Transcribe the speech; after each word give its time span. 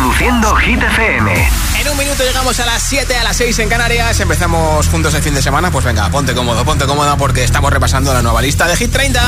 Reproduciendo 0.00 0.56
Hit 0.56 0.82
FM. 0.82 1.48
En 1.78 1.88
un 1.90 1.98
minuto 1.98 2.22
llegamos 2.22 2.58
a 2.58 2.64
las 2.64 2.82
7, 2.82 3.18
a 3.18 3.22
las 3.22 3.36
6 3.36 3.58
en 3.58 3.68
Canarias. 3.68 4.18
Empezamos 4.20 4.88
juntos 4.88 5.12
el 5.12 5.22
fin 5.22 5.34
de 5.34 5.42
semana. 5.42 5.70
Pues 5.70 5.84
venga, 5.84 6.08
ponte 6.08 6.32
cómodo, 6.32 6.64
ponte 6.64 6.86
cómoda 6.86 7.18
porque 7.18 7.44
estamos 7.44 7.70
repasando 7.70 8.14
la 8.14 8.22
nueva 8.22 8.40
lista 8.40 8.66
de 8.66 8.76
Hit 8.76 8.90
30. 8.92 9.20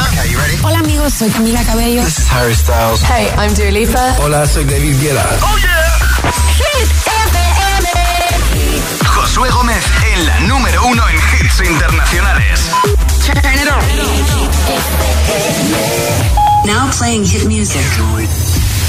Hola 0.62 0.78
amigos, 0.78 1.12
soy 1.12 1.28
Camila 1.28 1.62
Cabello. 1.64 2.02
This 2.02 2.20
is 2.20 2.32
Harry 2.32 2.54
Styles. 2.54 3.02
Hey, 3.02 3.28
I'm 3.36 3.54
Dua 3.54 3.70
Lipa. 3.70 4.16
Hola, 4.20 4.46
soy 4.46 4.64
David 4.64 4.98
Guetta. 4.98 5.28
¡Oh, 5.42 5.58
yeah! 5.58 6.32
Hit 6.56 6.88
FM. 7.06 7.38
Josué 9.04 9.50
Gómez 9.50 9.84
en 10.14 10.26
la 10.26 10.40
número 10.40 10.86
uno 10.86 11.06
en 11.06 11.16
hits 11.16 11.60
internacionales. 11.68 12.70
Now 16.64 16.88
playing 16.92 17.26
hit 17.26 17.44
music. 17.44 17.82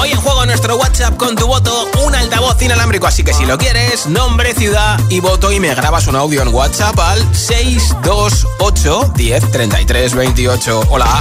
Hoy 0.00 0.12
en 0.12 0.20
juego 0.20 0.46
nuestro 0.46 0.76
WhatsApp 0.76 1.16
con 1.16 1.34
tu 1.34 1.46
voto, 1.46 1.88
un 2.06 2.14
altavoz 2.14 2.62
inalámbrico, 2.62 3.08
así 3.08 3.24
que 3.24 3.34
si 3.34 3.44
lo 3.44 3.58
quieres, 3.58 4.06
nombre, 4.06 4.54
ciudad 4.54 5.00
y 5.08 5.18
voto 5.18 5.50
y 5.50 5.58
me 5.58 5.74
grabas 5.74 6.06
un 6.06 6.14
audio 6.14 6.40
en 6.42 6.54
WhatsApp 6.54 6.96
al 7.00 7.18
628 7.34 9.12
10 9.16 9.50
33 9.50 10.14
28. 10.14 10.82
Hola. 10.90 11.18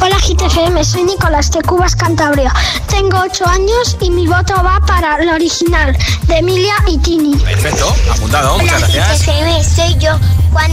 Hola 0.00 0.16
GTFM, 0.16 0.82
soy 0.82 1.04
Nicolás 1.04 1.50
de 1.50 1.60
Cubas, 1.60 1.94
Cantabria. 1.94 2.52
Tengo 2.88 3.18
8 3.20 3.46
años 3.46 3.96
y 4.00 4.10
mi 4.10 4.26
voto 4.26 4.54
va 4.64 4.80
para 4.86 5.18
la 5.22 5.34
original 5.34 5.94
de 6.26 6.38
Emilia 6.38 6.74
y 6.88 6.96
Tini. 6.98 7.36
Perfecto, 7.36 7.94
apuntado, 8.10 8.54
Hola, 8.54 8.62
muchas 8.62 8.94
gracias. 8.94 9.26
GTFM, 9.26 9.64
soy 9.64 9.94
yo, 9.98 10.18
Juan, 10.52 10.72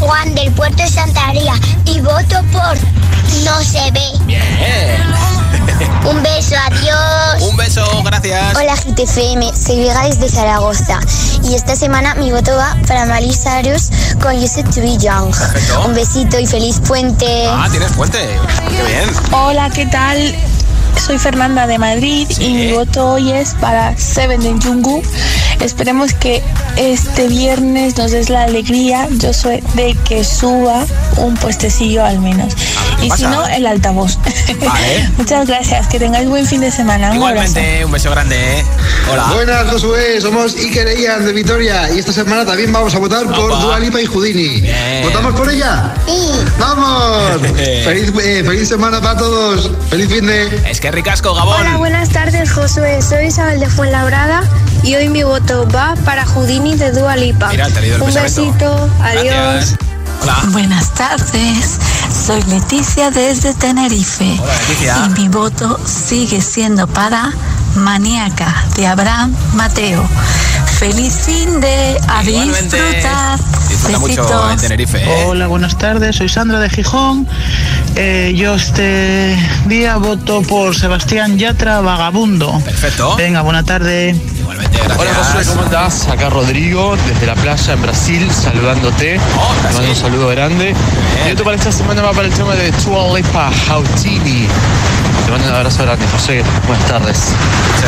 Juan 0.00 0.34
del 0.34 0.52
Puerto 0.52 0.82
de 0.82 0.88
Santaria 0.88 1.54
y 1.86 2.00
voto 2.00 2.42
por 2.52 2.76
No 3.42 3.62
se 3.62 3.90
ve. 3.92 4.10
Bien. 4.26 5.02
Un 6.04 6.22
beso, 6.22 6.54
adiós. 6.78 7.42
Un 7.42 7.56
beso, 7.56 8.02
gracias. 8.02 8.56
Hola 8.56 8.74
GTFM, 8.74 9.52
soy 9.54 9.80
Vega 9.80 10.02
desde 10.04 10.28
Zaragoza 10.28 11.00
y 11.42 11.54
esta 11.54 11.76
semana 11.76 12.14
mi 12.14 12.30
voto 12.30 12.56
va 12.56 12.76
para 12.86 13.04
Miley 13.06 13.32
Cyrus 13.32 13.90
con 14.22 14.36
Used 14.36 14.64
to 14.74 14.80
Be 14.80 14.96
Young. 14.98 15.34
Perfecto. 15.36 15.86
Un 15.86 15.94
besito 15.94 16.38
y 16.38 16.46
feliz 16.46 16.80
puente. 16.80 17.46
Ah, 17.48 17.68
tienes 17.70 17.92
puente. 17.92 18.18
Qué 18.68 18.82
bien. 18.84 19.10
Hola, 19.32 19.70
¿qué 19.70 19.86
tal? 19.86 20.34
Soy 20.98 21.18
Fernanda 21.18 21.66
de 21.66 21.78
Madrid 21.78 22.26
Sí. 22.30 22.44
y 22.46 22.54
mi 22.54 22.72
voto 22.72 23.12
hoy 23.12 23.30
es 23.32 23.54
para 23.54 23.96
Seven 23.96 24.40
de 24.40 24.50
Jungkook. 24.64 25.04
Esperemos 25.60 26.12
que 26.14 26.42
este 26.76 27.28
viernes 27.28 27.96
nos 27.96 28.10
des 28.10 28.28
la 28.30 28.42
alegría, 28.44 29.06
yo 29.12 29.32
soy 29.32 29.62
de 29.74 29.96
que 30.08 30.24
suba 30.24 30.84
un 31.16 31.34
puestecillo 31.36 32.04
al 32.04 32.18
menos. 32.20 32.54
¿qué 33.00 33.06
Y 33.06 33.10
si 33.12 33.22
no, 33.24 33.46
el 33.46 33.66
altavoz. 33.66 34.18
Vale. 34.60 35.10
Muchas 35.18 35.46
gracias, 35.46 35.86
que 35.88 35.98
tengáis 35.98 36.28
buen 36.28 36.46
fin 36.46 36.60
de 36.60 36.70
semana. 36.70 37.14
Igualmente, 37.14 37.84
un 37.84 37.92
beso 37.92 38.10
grande. 38.10 38.36
¿eh? 38.60 38.64
Hola. 39.12 39.30
Buenas, 39.34 39.70
Josué, 39.70 40.20
somos 40.20 40.54
Iker 40.56 40.98
Ian 40.98 41.24
de 41.24 41.32
Vitoria 41.32 41.90
y 41.94 41.98
esta 41.98 42.12
semana 42.12 42.44
también 42.44 42.72
vamos 42.72 42.94
a 42.94 42.98
votar 42.98 43.24
por 43.26 43.50
Opa. 43.52 43.60
Dua 43.62 43.78
Lipa 43.80 44.00
y 44.00 44.06
Houdini. 44.06 44.60
Bien. 44.60 45.02
¿Votamos 45.04 45.34
por 45.34 45.50
ella? 45.50 45.94
Sí. 46.06 46.30
¡Vamos! 46.58 47.40
feliz, 47.84 48.12
eh, 48.22 48.42
feliz 48.44 48.68
semana 48.68 49.00
para 49.00 49.16
todos. 49.18 49.70
Feliz 49.90 50.08
fin 50.08 50.26
de... 50.26 50.62
Es 50.70 50.80
que 50.84 50.90
ricasco, 50.90 51.32
Gabón. 51.32 51.62
Hola, 51.62 51.78
buenas 51.78 52.10
tardes 52.10 52.52
Josué, 52.52 53.00
soy 53.00 53.28
Isabel 53.28 53.58
de 53.58 53.70
Fuenlabrada 53.70 54.42
y 54.82 54.94
hoy 54.94 55.08
mi 55.08 55.22
voto 55.22 55.66
va 55.74 55.94
para 56.04 56.26
Houdini 56.26 56.76
de 56.76 56.92
Dua 56.92 57.16
Lipa. 57.16 57.48
Mira, 57.48 57.70
te 57.70 57.78
he 57.78 57.80
leído 57.80 57.96
el 57.96 58.02
Un 58.02 58.12
pensamiento. 58.12 58.70
besito, 58.70 58.90
adiós. 59.02 59.24
Gracias. 59.24 59.76
Hola. 60.20 60.36
Buenas 60.48 60.90
tardes, 60.92 61.78
soy 62.26 62.42
Leticia 62.42 63.10
desde 63.10 63.54
Tenerife 63.54 64.36
Hola, 64.38 64.52
Leticia. 64.68 64.96
y 65.06 65.20
mi 65.20 65.28
voto 65.28 65.80
sigue 65.86 66.42
siendo 66.42 66.86
para 66.86 67.32
Maníaca 67.76 68.54
de 68.76 68.86
Abraham 68.86 69.34
Mateo. 69.54 70.06
Feliz 70.78 71.14
fin 71.24 71.60
de 71.60 71.98
a 72.08 72.22
Igualmente. 72.24 72.76
disfrutar. 72.76 73.38
Disfruta 73.68 73.98
mucho 73.98 74.50
en 74.50 74.56
Tenerife. 74.58 74.98
¿eh? 74.98 75.24
Hola, 75.26 75.46
buenas 75.46 75.78
tardes. 75.78 76.16
Soy 76.16 76.28
Sandra 76.28 76.58
de 76.58 76.68
Gijón. 76.68 77.26
Eh, 77.96 78.32
yo 78.36 78.54
este 78.54 79.36
día 79.66 79.96
voto 79.96 80.42
por 80.42 80.76
Sebastián 80.76 81.38
Yatra 81.38 81.80
Vagabundo. 81.80 82.60
Perfecto. 82.64 83.16
Venga, 83.16 83.42
buena 83.42 83.62
tarde. 83.62 84.14
Igualmente, 84.40 84.76
gracias. 84.78 84.98
Hola 84.98 85.14
Josué, 85.14 85.44
¿cómo 85.46 85.62
andás? 85.62 86.08
Acá 86.08 86.28
Rodrigo, 86.28 86.96
desde 87.06 87.26
la 87.26 87.34
playa 87.34 87.72
en 87.72 87.82
Brasil, 87.82 88.30
saludándote. 88.30 89.18
Oh, 89.38 89.54
Te 89.68 89.74
mando 89.74 89.90
un 89.90 89.96
saludo 89.96 90.28
grande. 90.28 90.74
Y 91.26 91.32
otro 91.32 91.44
para 91.44 91.56
esta 91.56 91.72
semana 91.72 92.02
va 92.02 92.12
para 92.12 92.26
el 92.26 92.34
tema 92.34 92.54
de 92.54 92.72
Tua 92.72 93.16
Lipa, 93.16 93.50
Hautini. 93.70 94.48
Te 95.24 95.30
mando 95.30 95.48
un 95.48 95.54
abrazo 95.54 95.84
grande, 95.84 96.04
José. 96.12 96.42
Buenas 96.66 96.86
tardes. 96.86 97.18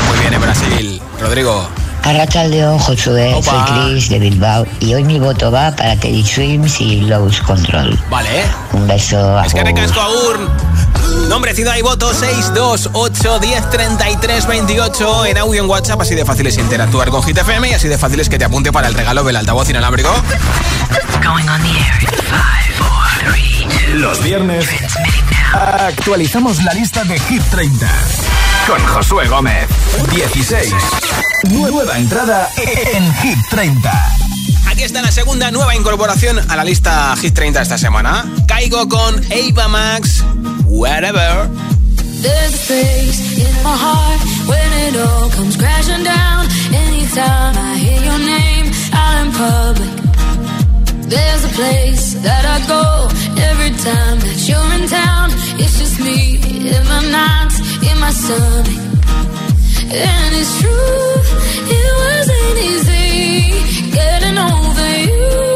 Muy 0.09 0.19
bien 0.21 0.35
en 0.35 0.41
Brasil. 0.41 1.01
Rodrigo. 1.21 1.69
Arracha 2.07 2.45
el 2.45 2.53
León, 2.53 2.79
Josué, 2.79 3.35
Opa. 3.35 3.67
soy 3.67 3.91
Chris 3.91 4.09
de 4.09 4.21
Bilbao 4.21 4.65
y 4.79 4.95
hoy 4.95 5.03
mi 5.03 5.19
voto 5.19 5.51
va 5.51 5.75
para 5.75 5.97
Teddy 5.97 6.25
Swims 6.25 6.81
y 6.81 7.01
Lowe's 7.01 7.41
Control. 7.41 7.99
Vale. 8.09 8.45
Un 8.73 8.87
beso. 8.87 9.41
Es 9.41 9.53
que 9.53 9.59
agur. 9.59 9.73
ricasco, 9.73 10.01
Agur. 10.01 10.39
Nombre, 11.29 11.53
ciudad 11.53 11.75
y 11.77 11.83
voto 11.83 12.15
628 12.15 13.41
10 13.41 13.71
33 13.71 14.47
28 14.47 15.27
en 15.27 15.39
audio 15.39 15.65
en 15.65 15.69
WhatsApp. 15.69 16.01
Así 16.01 16.15
de 16.15 16.25
fácil 16.25 16.47
es 16.47 16.57
interactuar 16.59 17.11
con 17.11 17.25
Hit 17.25 17.39
FM 17.39 17.71
y 17.71 17.75
así 17.75 17.89
de 17.89 17.99
fácil 17.99 18.21
es 18.21 18.29
que 18.29 18.39
te 18.39 18.45
apunte 18.45 18.71
para 18.71 18.87
el 18.87 18.95
regalo 18.95 19.25
del 19.25 19.35
altavoz 19.35 19.69
inalámbrico. 19.69 20.15
Los 23.95 24.23
viernes 24.23 24.65
actualizamos 25.53 26.63
la 26.63 26.73
lista 26.73 27.03
de 27.03 27.19
Hit 27.19 27.43
30 27.51 27.89
con 28.69 28.85
Josué 28.87 29.27
Gómez. 29.27 29.67
16. 30.11 30.73
Nueva 31.51 31.99
entrada 31.99 32.49
en 32.57 33.15
Hit 33.17 33.39
30. 33.51 34.17
Aquí 34.69 34.83
está 34.83 35.01
la 35.03 35.13
segunda 35.13 35.51
nueva 35.51 35.77
incorporación 35.77 36.39
a 36.51 36.57
la 36.57 36.65
lista 36.65 37.15
Hit 37.21 37.35
30 37.35 37.63
esta 37.63 37.79
semana. 37.79 38.25
Caigo 38.49 38.89
con 38.89 39.15
Ava 39.31 39.69
Max, 39.69 40.25
Wherever. 40.67 41.49
There's 42.23 42.55
a 42.55 42.67
place 42.67 43.39
in 43.39 43.55
my 43.63 43.77
heart 43.77 44.21
when 44.47 44.73
it 44.89 44.97
all 44.97 45.31
comes 45.31 45.57
crashing 45.57 46.03
down. 46.03 46.49
Anytime 46.73 47.57
I 47.57 47.77
hear 47.79 48.03
your 48.03 48.19
name 48.19 48.73
out 48.93 49.27
in 49.27 49.33
public. 49.33 50.07
There's 51.09 51.45
a 51.45 51.53
place 51.55 52.15
that 52.23 52.45
I 52.45 52.67
go 52.67 53.09
every 53.41 53.71
time 53.71 54.19
that 54.19 54.49
you're 54.49 54.73
in 54.75 54.89
town. 54.89 55.31
It's 55.61 55.79
just 55.79 56.01
me 56.01 56.41
in 56.69 56.85
my 56.89 57.03
nights, 57.11 57.61
in 57.83 57.99
my 58.01 58.11
stomach. 58.11 58.86
And 59.89 60.35
it's 60.35 60.61
true, 60.61 61.15
it 61.69 61.93
wasn't 62.03 62.59
easy 62.59 63.91
getting 63.93 64.37
over 64.37 64.97
you. 65.07 65.56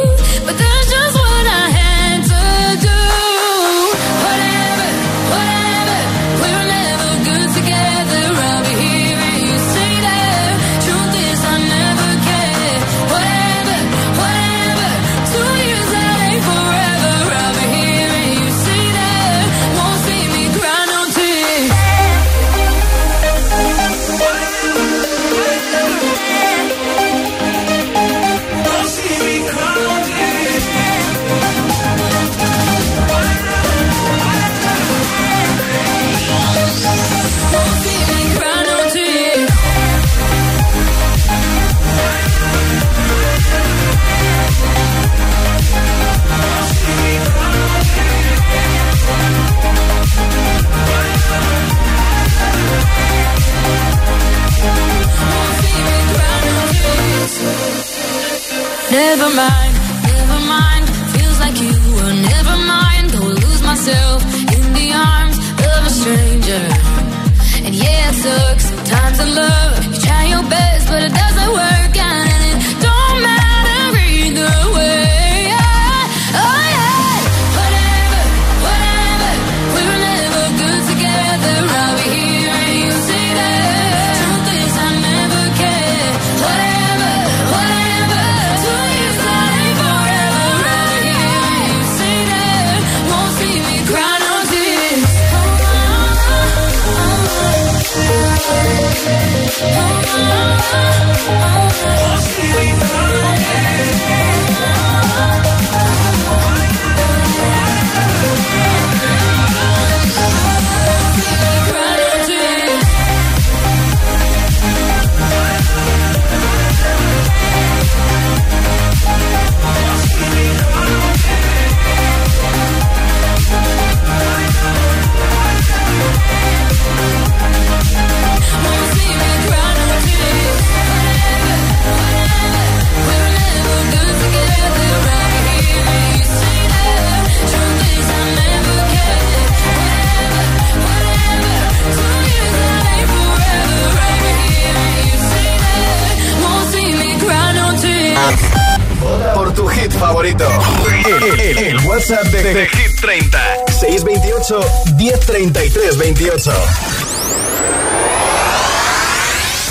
628 154.51 155.53
1033 155.53 155.97
28. 155.97 156.51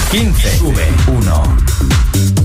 15. 0.09 0.57
Sube 0.57 0.87
1. 1.05 2.38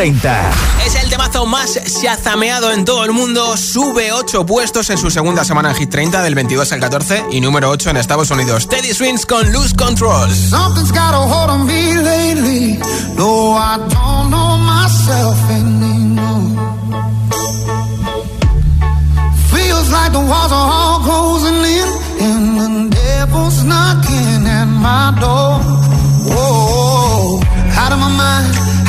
30. 0.00 0.50
Es 0.86 0.94
el 0.94 1.10
temazo 1.10 1.44
más 1.44 1.78
chazameado 2.00 2.72
en 2.72 2.86
todo 2.86 3.04
el 3.04 3.12
mundo. 3.12 3.54
Sube 3.58 4.12
8 4.12 4.46
puestos 4.46 4.88
en 4.88 4.96
su 4.96 5.10
segunda 5.10 5.44
semana 5.44 5.72
en 5.72 5.76
Hit 5.76 5.90
30, 5.90 6.22
del 6.22 6.34
22 6.34 6.72
al 6.72 6.80
14. 6.80 7.26
Y 7.32 7.42
número 7.42 7.68
8 7.68 7.90
en 7.90 7.98
Estados 7.98 8.30
Unidos. 8.30 8.66
Teddy 8.66 8.94
Swings 8.94 9.26
con 9.26 9.52
Loose 9.52 9.76
Control. 9.76 10.30
Something's 10.34 10.90
got 10.90 11.12
a 11.12 11.18
hold 11.18 11.50
on 11.50 11.66
me 11.66 11.96
lately. 11.96 12.78
No, 13.14 13.52
I 13.52 13.76
don't 13.76 14.30
know 14.30 14.56
myself 14.56 15.38
anymore. 15.50 16.56
Feels 19.52 19.90
like 19.90 20.12
the 20.12 20.20
walls 20.20 20.50
are 20.50 20.70
all 20.72 21.00
closing 21.00 21.62
in. 22.56 22.88
devil's 22.88 23.62
knocking 23.64 24.46
at 24.46 24.64
my 24.64 25.14
door. 25.20 25.60
Whoa, 26.24 27.42
out 27.76 27.92
of 27.92 27.98
my 27.98 28.08
mind. 28.16 28.69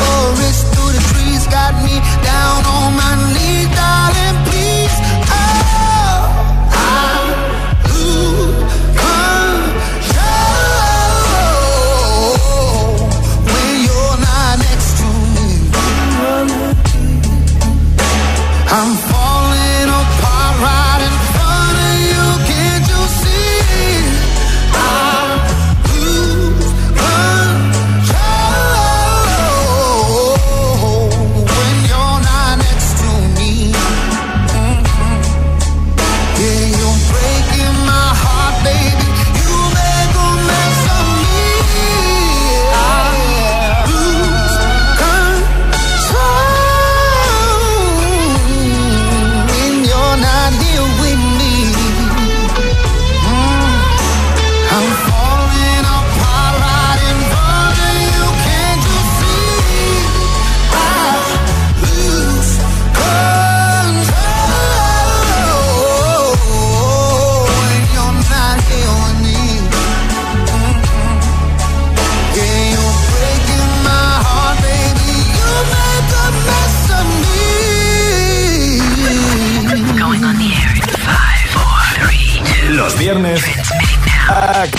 forest 0.00 0.66
through 0.72 0.92
the 0.96 1.02
trees 1.10 1.46
got 1.48 1.74
me 1.84 1.96
down 2.22 2.64
on 2.66 2.96
my 2.96 3.17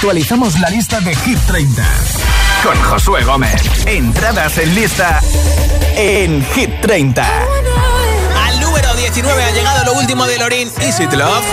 Actualizamos 0.09 0.59
la 0.59 0.71
lista 0.71 0.99
de 1.01 1.13
Hit 1.13 1.37
30 1.45 1.83
con 2.63 2.75
Josué 2.81 3.23
Gómez. 3.23 3.61
Entradas 3.85 4.57
en 4.57 4.73
lista 4.73 5.21
en 5.95 6.43
Hit 6.55 6.81
30. 6.81 7.23
Al 8.47 8.59
número 8.59 8.91
19 8.95 9.43
ha 9.43 9.51
llegado 9.51 9.85
lo 9.85 9.93
último 9.93 10.25
de 10.25 10.39
Lorin 10.39 10.71
Easy 10.79 11.05
Love. 11.15 11.45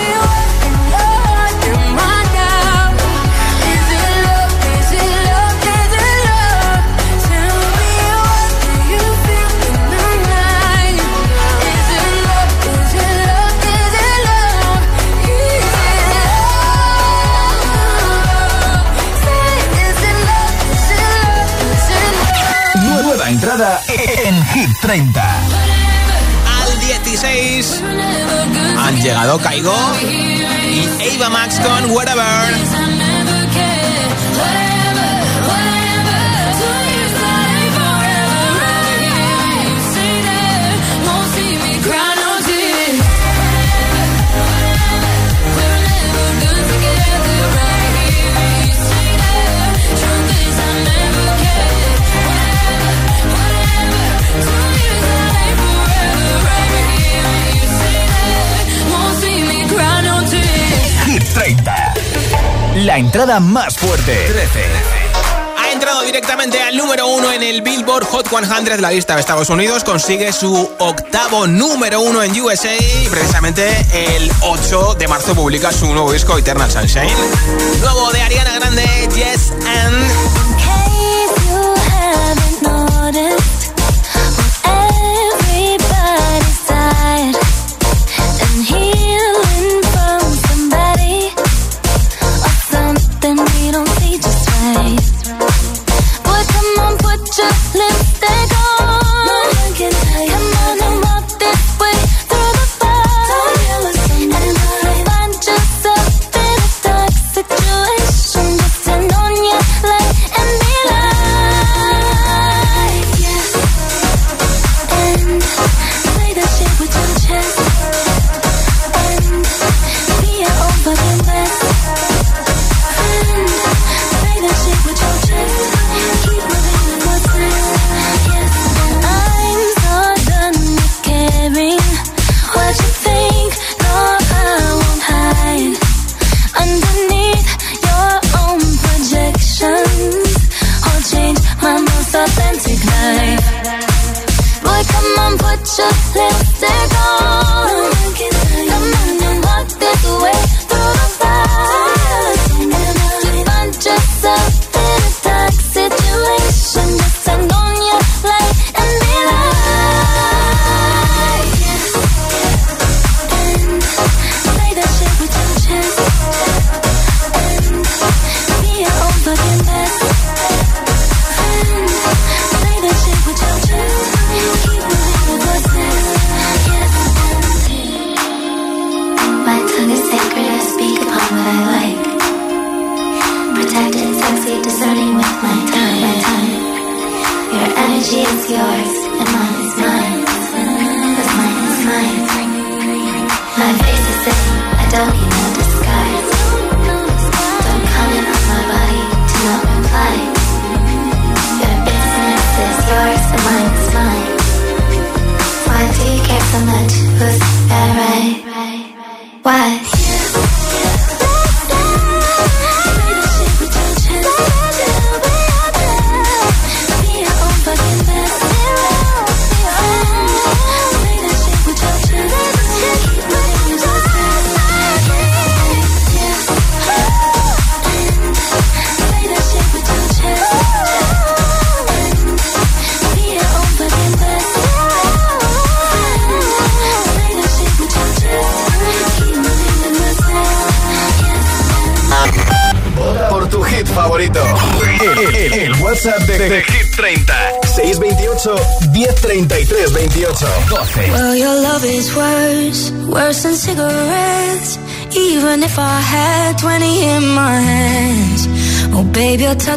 Entrada 23.37 23.79
en 24.25 24.45
Hit 24.47 24.69
30. 24.81 25.21
Al 25.21 26.79
16 26.79 27.83
han 28.79 28.99
llegado 28.99 29.37
Kaigo 29.37 29.77
y 30.01 31.15
Ava 31.15 31.29
Max 31.29 31.59
con 31.59 31.91
Whatever. 31.91 32.96
Entrada 63.07 63.39
más 63.39 63.77
fuerte. 63.77 64.13
13. 64.27 64.65
Ha 65.57 65.71
entrado 65.71 66.01
directamente 66.01 66.61
al 66.61 66.75
número 66.75 67.07
uno 67.07 67.31
en 67.31 67.41
el 67.41 67.61
Billboard 67.61 68.03
Hot 68.03 68.27
100 68.27 68.65
de 68.65 68.81
la 68.81 68.91
lista 68.91 69.13
de 69.15 69.21
Estados 69.21 69.49
Unidos. 69.49 69.85
Consigue 69.85 70.33
su 70.33 70.69
octavo 70.77 71.47
número 71.47 72.01
uno 72.01 72.21
en 72.21 72.37
USA. 72.41 72.75
Y 72.75 73.07
precisamente 73.07 73.85
el 73.93 74.29
8 74.41 74.95
de 74.99 75.07
marzo 75.07 75.33
publica 75.35 75.71
su 75.71 75.85
nuevo 75.85 76.11
disco 76.11 76.37
Eternal 76.37 76.69
Sunshine. 76.69 77.15
Nuevo 77.79 78.11
de 78.11 78.21
Ariana 78.23 78.59
Grande, 78.59 79.09
Yes 79.15 79.53
and. 79.65 80.46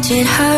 It 0.09 0.25
hurts 0.25 0.50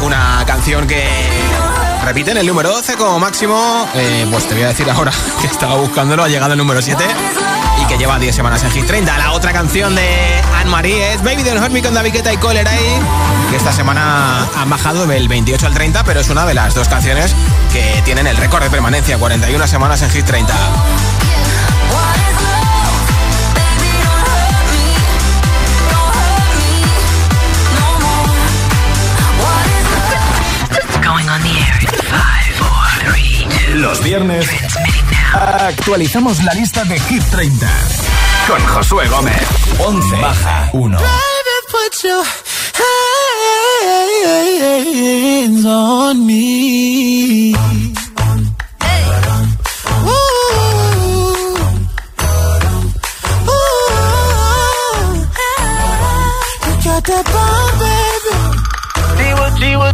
Una 0.00 0.44
canción 0.46 0.86
que 0.86 1.04
repite 2.04 2.30
en 2.30 2.36
el 2.36 2.46
número 2.46 2.70
12 2.70 2.94
como 2.94 3.18
máximo. 3.18 3.88
Eh, 3.94 4.24
pues 4.30 4.46
te 4.46 4.54
voy 4.54 4.62
a 4.62 4.68
decir 4.68 4.88
ahora 4.88 5.10
que 5.40 5.48
estaba 5.48 5.74
buscándolo, 5.74 6.22
ha 6.22 6.28
llegado 6.28 6.52
el 6.52 6.58
número 6.58 6.80
7 6.80 7.04
y 7.82 7.86
que 7.86 7.98
lleva 7.98 8.16
10 8.18 8.34
semanas 8.34 8.62
en 8.62 8.70
Hit 8.70 8.86
30. 8.86 9.18
La 9.18 9.32
otra 9.32 9.52
canción 9.52 9.96
de 9.96 10.40
Anne-Marie 10.54 11.14
es 11.14 11.22
Baby 11.22 11.42
Don't 11.42 11.60
Hurt 11.60 11.72
Me 11.72 11.82
con 11.82 11.94
David 11.94 12.12
Guetta 12.12 12.32
y 12.32 12.36
Cole 12.36 12.60
ahí, 12.60 13.00
que 13.50 13.56
esta 13.56 13.72
semana 13.72 14.46
han 14.56 14.70
bajado 14.70 15.04
del 15.06 15.26
28 15.26 15.66
al 15.66 15.74
30, 15.74 16.04
pero 16.04 16.20
es 16.20 16.28
una 16.28 16.46
de 16.46 16.54
las 16.54 16.76
dos 16.76 16.88
canciones 16.88 17.34
que 17.72 18.02
tienen 18.04 18.28
el 18.28 18.36
récord 18.36 18.62
de 18.62 18.70
permanencia, 18.70 19.18
41 19.18 19.66
semanas 19.66 20.00
en 20.02 20.10
Hit 20.10 20.26
30. 20.26 20.54
Los 33.74 34.02
viernes 34.02 34.48
actualizamos 35.32 36.42
la 36.42 36.54
lista 36.54 36.84
de 36.84 36.98
Hit 36.98 37.22
30 37.30 37.68
con 38.48 38.66
Josué 38.66 39.06
Gómez. 39.08 39.42
11 39.78 40.16
baja 40.16 40.70
1. 40.72 40.98
on 45.66 46.26
me. 46.26 47.54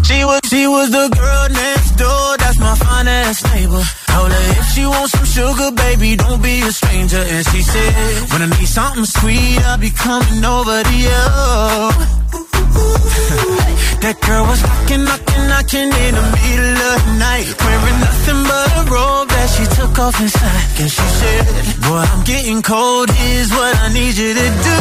She 0.03 0.25
was, 0.25 0.41
she 0.47 0.67
was, 0.67 0.91
the 0.91 1.09
girl 1.09 1.49
next 1.49 1.91
door. 1.97 2.37
That's 2.39 2.59
my 2.59 2.75
finest 2.75 3.45
neighbor. 3.55 3.83
Told 4.13 4.31
her 4.33 4.61
if 4.61 4.67
she 4.75 4.85
wants 4.85 5.13
some 5.13 5.25
sugar, 5.25 5.71
baby, 5.73 6.17
don't 6.17 6.43
be 6.43 6.61
a 6.61 6.73
stranger. 6.73 7.23
And 7.23 7.47
she 7.49 7.63
said, 7.63 7.93
when 8.31 8.43
I 8.43 8.47
need 8.59 8.67
something 8.67 9.05
sweet, 9.05 9.59
I'll 9.67 9.79
be 9.79 9.91
coming 9.91 10.45
over 10.45 10.83
to 10.83 10.95
you. 10.95 11.23
that 14.03 14.19
girl 14.27 14.45
was 14.51 14.61
knocking, 14.63 15.05
knocking, 15.05 15.47
knocking 15.49 15.91
in 16.05 16.13
the 16.19 16.27
middle 16.35 16.79
of 16.93 16.99
the 17.07 17.15
night. 17.19 17.47
Wearing 17.63 17.99
nothing 18.03 18.43
but 18.51 18.69
a 18.79 18.83
robe 18.91 19.29
that 19.31 19.49
she 19.55 19.65
took 19.79 19.95
off 19.99 20.19
inside. 20.21 20.67
And 20.83 20.91
she 20.91 21.07
said, 21.23 21.47
boy, 21.87 22.03
I'm 22.03 22.25
getting 22.25 22.61
cold. 22.63 23.09
Here's 23.11 23.51
what 23.51 23.73
I 23.79 23.89
need 23.95 24.15
you 24.19 24.35
to 24.35 24.49
do. 24.67 24.79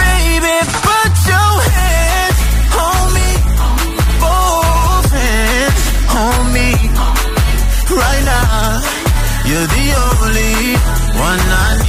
Baby, 0.00 0.56
put 0.80 1.12
your 1.28 1.52
hands 1.68 2.38
on 2.80 3.12
me 3.14 3.31
right 7.96 8.24
now. 8.24 8.80
You're 9.48 9.66
the 9.66 9.86
only 10.06 10.54
one 11.18 11.40
I 11.40 11.81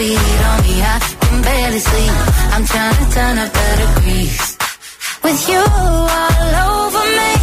body 0.00 0.16
heat 0.16 0.42
on 0.50 0.62
me. 0.62 0.82
I 0.82 0.98
can 1.20 1.42
barely 1.42 1.78
sleep. 1.78 2.12
I'm 2.54 2.64
trying 2.64 2.96
to 3.00 3.14
turn 3.14 3.38
up 3.38 3.52
the 3.52 3.68
degrees. 3.82 4.56
With 5.22 5.48
you 5.48 5.60
all 5.60 6.54
over 6.68 7.04
me. 7.18 7.39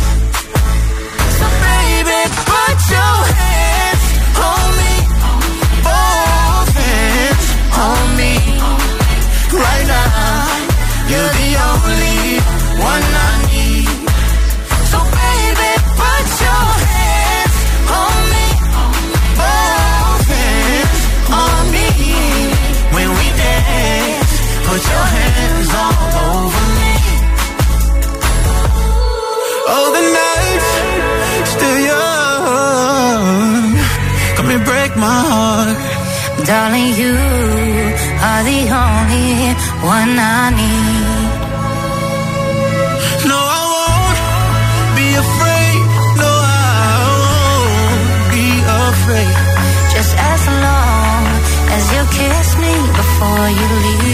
One 39.88 40.20
I 40.20 40.50
need. 40.60 41.30
No, 43.30 43.40
I 43.60 43.62
won't 43.74 44.20
be 45.00 45.08
afraid. 45.26 45.82
No, 46.22 46.32
I 46.32 46.96
won't 47.24 48.28
be 48.36 48.48
afraid. 48.90 49.36
Just 49.96 50.14
as 50.34 50.42
long 50.66 51.24
as 51.76 51.84
you 51.94 52.02
kiss 52.20 52.50
me 52.64 52.74
before 53.00 53.48
you 53.60 53.68
leave. 53.86 54.07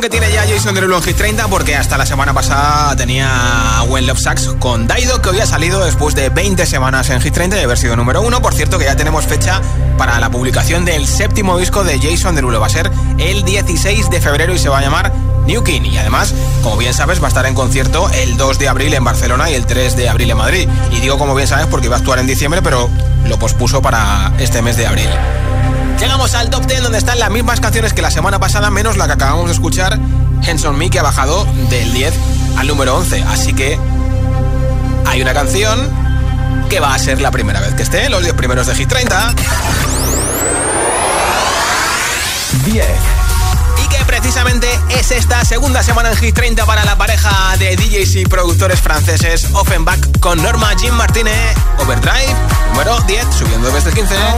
Que 0.00 0.10
tiene 0.10 0.30
ya 0.30 0.44
Jason 0.46 0.74
Derulo 0.74 0.96
en 0.96 1.02
Hit 1.02 1.16
30 1.16 1.48
porque 1.48 1.74
hasta 1.74 1.96
la 1.96 2.04
semana 2.04 2.34
pasada 2.34 2.94
tenía 2.96 3.82
When 3.88 4.06
Love 4.06 4.18
Sucks 4.18 4.48
con 4.58 4.86
Daido 4.86 5.22
que 5.22 5.30
hoy 5.30 5.40
ha 5.40 5.46
salido 5.46 5.84
después 5.84 6.14
de 6.14 6.28
20 6.28 6.66
semanas 6.66 7.08
en 7.10 7.20
Hit 7.20 7.32
30 7.32 7.58
y 7.58 7.60
haber 7.60 7.78
sido 7.78 7.96
número 7.96 8.20
uno. 8.20 8.42
Por 8.42 8.52
cierto 8.52 8.78
que 8.78 8.84
ya 8.84 8.96
tenemos 8.96 9.26
fecha 9.26 9.60
para 9.96 10.18
la 10.20 10.30
publicación 10.30 10.84
del 10.84 11.06
séptimo 11.06 11.56
disco 11.56 11.84
de 11.84 11.98
Jason 11.98 12.34
Derulo. 12.34 12.60
Va 12.60 12.66
a 12.66 12.70
ser 12.70 12.90
el 13.18 13.44
16 13.44 14.10
de 14.10 14.20
febrero 14.20 14.54
y 14.54 14.58
se 14.58 14.68
va 14.68 14.78
a 14.78 14.82
llamar 14.82 15.12
New 15.46 15.62
King. 15.62 15.82
Y 15.82 15.96
además, 15.96 16.34
como 16.62 16.76
bien 16.76 16.92
sabes, 16.92 17.20
va 17.20 17.26
a 17.26 17.28
estar 17.28 17.46
en 17.46 17.54
concierto 17.54 18.10
el 18.10 18.36
2 18.36 18.58
de 18.58 18.68
abril 18.68 18.92
en 18.92 19.04
Barcelona 19.04 19.50
y 19.50 19.54
el 19.54 19.66
3 19.66 19.96
de 19.96 20.08
abril 20.08 20.30
en 20.30 20.36
Madrid. 20.36 20.68
Y 20.92 21.00
digo 21.00 21.16
como 21.16 21.34
bien 21.34 21.48
sabes 21.48 21.66
porque 21.66 21.88
va 21.88 21.96
a 21.96 21.98
actuar 21.98 22.18
en 22.18 22.26
diciembre, 22.26 22.60
pero 22.60 22.90
lo 23.26 23.38
pospuso 23.38 23.80
para 23.80 24.32
este 24.38 24.62
mes 24.62 24.76
de 24.76 24.86
abril. 24.86 25.08
Llegamos 25.98 26.34
al 26.34 26.50
top 26.50 26.66
10 26.66 26.82
donde 26.82 26.98
están 26.98 27.18
las 27.18 27.30
mismas 27.30 27.60
canciones 27.60 27.92
que 27.92 28.02
la 28.02 28.10
semana 28.10 28.38
pasada, 28.38 28.70
menos 28.70 28.96
la 28.96 29.06
que 29.06 29.12
acabamos 29.14 29.46
de 29.46 29.52
escuchar, 29.52 29.98
Henson 30.42 30.76
Me, 30.76 30.90
que 30.90 30.98
ha 30.98 31.02
bajado 31.02 31.46
del 31.70 31.92
10 31.92 32.14
al 32.58 32.66
número 32.66 32.96
11. 32.96 33.22
Así 33.22 33.54
que 33.54 33.78
hay 35.06 35.22
una 35.22 35.32
canción 35.32 35.88
que 36.68 36.80
va 36.80 36.94
a 36.94 36.98
ser 36.98 37.20
la 37.20 37.30
primera 37.30 37.60
vez 37.60 37.74
que 37.74 37.82
esté 37.82 38.04
en 38.04 38.12
los 38.12 38.22
10 38.22 38.34
primeros 38.34 38.66
de 38.66 38.74
Hit 38.74 38.88
30. 38.88 39.34
10 42.66 43.15
precisamente 44.06 44.68
es 44.90 45.10
esta 45.10 45.44
segunda 45.44 45.82
semana 45.82 46.10
en 46.10 46.16
Hit 46.16 46.34
30 46.34 46.66
para 46.66 46.84
la 46.84 46.96
pareja 46.96 47.56
de 47.58 47.76
DJs 47.76 48.16
y 48.16 48.24
productores 48.24 48.80
franceses 48.80 49.46
Offenbach 49.52 49.98
con 50.20 50.42
Norma 50.42 50.72
Jean 50.74 50.94
Martínez. 50.96 51.54
Overdrive, 51.78 52.34
número 52.70 52.98
10, 53.02 53.26
subiendo 53.34 53.70
desde 53.70 53.90
el 53.90 53.94
15. 53.94 54.14
llega 54.14 54.36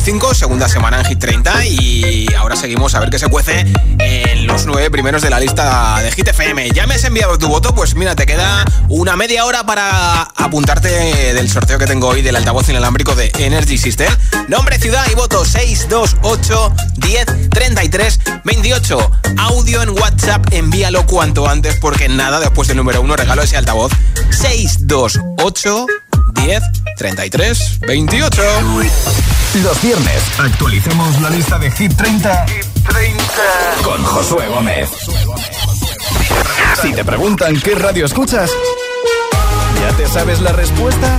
en 0.00 0.04
5, 0.04 0.34
segunda 0.34 0.68
semana 0.68 1.00
en 1.00 1.04
Hit 1.06 1.18
30. 1.18 1.66
Y 1.66 2.26
ahora 2.34 2.56
seguimos 2.56 2.94
a 2.94 3.00
ver 3.00 3.10
qué 3.10 3.18
se 3.18 3.28
cuece 3.28 3.66
en 3.98 4.46
los 4.46 4.66
9 4.66 4.90
primeros 4.90 5.20
de 5.22 5.30
la 5.30 5.38
lista 5.38 6.00
de 6.02 6.10
Hit 6.12 6.28
FM. 6.28 6.70
¿Ya 6.70 6.86
me 6.86 6.94
has 6.94 7.04
enviado 7.04 7.38
tu 7.38 7.48
voto? 7.48 7.74
Pues 7.74 7.94
mira, 7.94 8.14
te 8.14 8.24
queda 8.24 8.64
una 8.88 9.16
media 9.16 9.44
hora 9.44 9.64
para 9.64 10.22
apuntarte 10.22 10.88
del 11.34 11.50
sorteo 11.50 11.78
que 11.78 11.86
tengo 11.86 12.08
hoy 12.08 12.22
del 12.22 12.36
altavoz 12.36 12.68
inalámbrico 12.68 13.14
de 13.14 13.30
Energy 13.38 13.78
System. 13.78 14.12
Nombre, 14.48 14.78
ciudad 14.78 15.04
y 15.10 15.14
voto 15.14 15.44
628 15.44 16.74
10 16.96 17.50
33 17.50 18.20
28. 18.44 19.10
Audio 19.38 19.82
en 19.82 19.90
WhatsApp, 19.90 20.46
envíalo 20.52 21.06
cuanto 21.06 21.48
antes 21.48 21.76
porque 21.76 22.08
nada, 22.08 22.40
después 22.40 22.68
del 22.68 22.76
número 22.76 23.02
1 23.02 23.16
regalo 23.16 23.42
ese 23.42 23.56
altavoz 23.56 23.92
628 24.30 25.86
10 26.32 26.62
33 26.96 27.80
28. 27.80 28.42
Los 29.62 29.82
viernes 29.82 30.22
actualicemos 30.38 31.20
la 31.20 31.30
lista 31.30 31.58
de 31.58 31.70
Hit 31.70 31.96
30, 31.96 32.46
Hit 32.46 32.66
30. 32.88 33.22
con 33.82 34.04
Josué 34.04 34.46
Gómez. 34.48 34.88
Si 36.80 36.92
te 36.92 37.04
preguntan 37.04 37.60
qué 37.60 37.74
radio 37.74 38.06
escuchas, 38.06 38.50
¿ya 39.80 39.96
te 39.96 40.08
sabes 40.08 40.40
la 40.40 40.52
respuesta? 40.52 41.18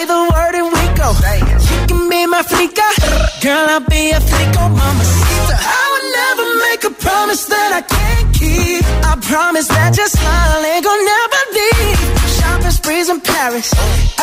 Say 0.00 0.06
the 0.06 0.22
word 0.32 0.54
and 0.56 0.68
we 0.72 0.84
go. 0.96 1.08
You 1.12 1.80
can 1.88 2.08
be 2.08 2.24
my 2.24 2.40
flica. 2.40 2.88
Girl, 3.44 3.66
I'll 3.68 3.84
be 3.84 4.12
a 4.16 4.20
flico, 4.20 4.62
mamacita. 4.72 5.56
I 5.60 5.84
would 5.92 6.06
never 6.20 6.46
make 6.64 6.82
a 6.88 6.92
promise 7.04 7.44
that 7.52 7.70
I 7.80 7.82
can't 7.84 8.28
keep. 8.32 8.80
I 9.04 9.20
promise 9.20 9.68
that 9.68 9.92
your 9.98 10.08
smile 10.08 10.64
ain't 10.72 10.84
gonna 10.88 11.04
never 11.04 11.40
leave. 11.52 12.00
Shopping 12.32 12.70
sprees 12.80 13.08
in 13.12 13.20
Paris. 13.20 13.68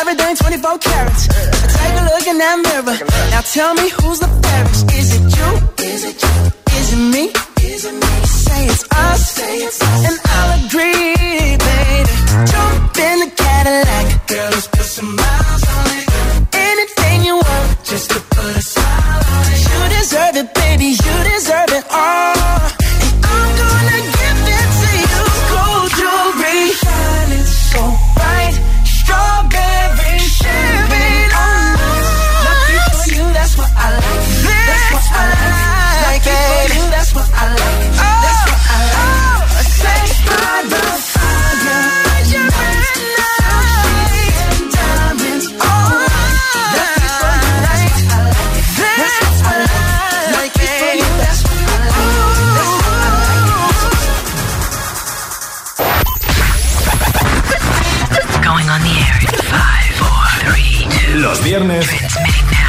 Everything 0.00 0.34
24 0.34 0.78
carats. 0.78 1.28
Take 1.30 1.94
a 1.94 2.04
look 2.10 2.26
in 2.26 2.38
that 2.42 2.58
mirror. 2.58 2.98
Now 3.30 3.42
tell 3.46 3.74
me 3.78 3.86
who's 4.02 4.18
the 4.18 4.30
fairest. 4.42 4.82
Is 4.98 5.14
it 5.14 5.24
you? 5.30 5.48
Is 5.78 6.02
it 6.10 6.18
you? 6.18 6.34
Is 6.74 6.88
it 6.90 7.02
me? 7.14 7.24
Is 7.62 7.84
it 7.86 7.94
me? 7.94 8.14
Say 8.26 8.66
it's 8.66 8.82
us. 8.90 9.30
Say 9.30 9.54
it's 9.62 9.78
us. 9.80 10.00
And 10.10 10.18
I'll 10.26 10.50
agree, 10.58 11.54
baby. 11.54 12.14
Jump 12.50 12.98
in 12.98 13.16
the 13.22 13.30
Cadillac. 13.30 14.26
Girl, 14.26 14.50
let's 14.50 14.66
put 14.66 14.82
some 14.82 15.14
miles 15.14 15.37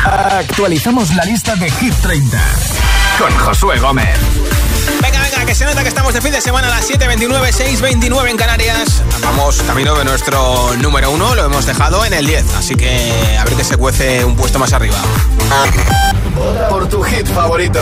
actualizamos 0.05 1.13
la 1.15 1.23
lista 1.23 1.55
de 1.55 1.69
Hit 1.71 1.93
30 2.01 2.38
con 3.17 3.33
Josué 3.38 3.79
Gómez. 3.79 4.07
Venga, 5.01 5.21
venga, 5.21 5.45
que 5.45 5.55
se 5.55 5.63
nota 5.65 5.83
que 5.83 5.89
estamos 5.89 6.13
de 6.13 6.21
fin 6.21 6.31
de 6.31 6.41
semana 6.41 6.67
a 6.67 6.71
las 6.71 6.89
7.29, 6.89 7.51
6.29 7.79 8.29
en 8.29 8.38
Canarias. 8.38 9.01
Vamos 9.21 9.62
camino 9.63 9.95
de 9.95 10.03
nuestro 10.03 10.73
número 10.81 11.12
uno, 11.12 11.33
lo 11.35 11.45
hemos 11.45 11.65
dejado 11.65 12.03
en 12.05 12.13
el 12.13 12.25
10, 12.25 12.55
así 12.55 12.75
que 12.75 13.38
a 13.39 13.43
ver 13.45 13.53
que 13.55 13.63
se 13.63 13.77
cuece 13.77 14.25
un 14.25 14.35
puesto 14.35 14.59
más 14.59 14.73
arriba. 14.73 14.97
Por 16.69 16.88
tu 16.89 17.01
hit 17.03 17.27
favorito. 17.27 17.81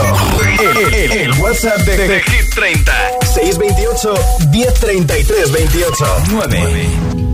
El, 0.60 0.94
el- 0.94 1.12
el 1.12 1.32
WhatsApp 1.40 1.78
de, 1.78 1.96
de 2.08 2.22
Hit 2.22 2.54
30. 2.54 2.92
628 3.34 4.14
1033 4.50 5.52
28 5.52 6.16
9. 6.30 7.27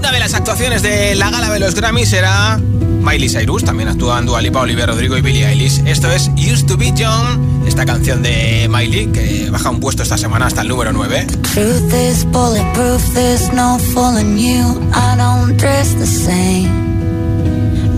Una 0.00 0.12
de 0.12 0.18
las 0.18 0.32
actuaciones 0.32 0.80
de 0.80 1.14
la 1.14 1.30
gala 1.30 1.50
de 1.50 1.60
los 1.60 1.74
Grammys 1.74 2.08
será 2.08 2.56
Miley 2.56 3.28
Cyrus, 3.28 3.62
también 3.64 3.90
actúan 3.90 4.24
Dua 4.24 4.40
Lipa, 4.40 4.60
Olivia 4.60 4.86
Rodrigo 4.86 5.14
y 5.18 5.20
Billie 5.20 5.46
Eilish. 5.46 5.82
Esto 5.84 6.10
es 6.10 6.30
Used 6.38 6.68
to 6.68 6.78
Be 6.78 6.90
Young, 6.96 7.66
esta 7.66 7.84
canción 7.84 8.22
de 8.22 8.66
Miley 8.70 9.08
que 9.08 9.50
baja 9.50 9.68
un 9.68 9.78
puesto 9.78 10.02
esta 10.02 10.16
semana 10.16 10.46
hasta 10.46 10.62
el 10.62 10.68
número 10.68 10.94
9. 10.94 11.26
Truth 11.52 11.92
is 11.92 12.24
bulletproof, 12.32 13.12
there's 13.12 13.52
no 13.52 13.78
fooling 13.92 14.38
you. 14.38 14.64
I 14.94 15.18
don't 15.18 15.58
dress 15.58 15.94
the 15.98 16.06
same. 16.06 16.70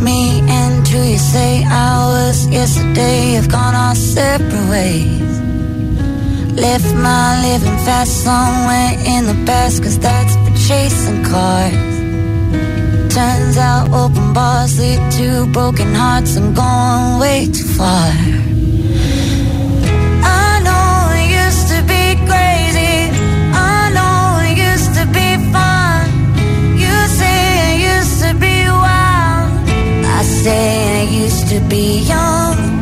Me 0.02 0.40
and 0.48 0.84
who 0.88 1.04
you 1.04 1.18
say 1.18 1.62
I 1.64 2.04
was 2.04 2.48
yesterday 2.48 3.34
have 3.36 3.48
gone 3.48 3.76
our 3.76 3.94
separate 3.94 4.68
ways. 4.68 5.22
Left 6.56 6.94
my 6.96 7.40
living 7.42 7.78
fast 7.84 8.24
somewhere 8.24 8.98
in 9.06 9.26
the 9.26 9.40
past, 9.46 9.84
cause 9.84 10.00
that's 10.00 10.34
for 10.34 10.50
chasing 10.66 11.22
cars. 11.22 11.91
Turns 13.12 13.58
out 13.58 13.92
open 13.92 14.32
bars 14.32 14.78
lead 14.78 15.12
to 15.12 15.46
broken 15.52 15.94
hearts. 15.94 16.34
I'm 16.38 16.54
going 16.54 17.20
way 17.20 17.44
too 17.44 17.68
far. 17.76 18.08
I 20.24 20.60
know 20.64 21.12
it 21.20 21.28
used 21.44 21.68
to 21.74 21.82
be 21.92 22.04
crazy. 22.24 23.12
I 23.52 23.92
know 23.96 24.40
it 24.48 24.56
used 24.56 24.94
to 24.98 25.04
be 25.18 25.28
fun. 25.52 26.08
You 26.82 26.94
say 27.20 27.38
it 27.68 27.78
used 27.96 28.18
to 28.24 28.32
be 28.32 28.56
wild. 28.84 29.68
I 30.18 30.22
say 30.22 31.00
I 31.00 31.10
used 31.24 31.48
to 31.48 31.60
be 31.68 31.98
young. 32.08 32.81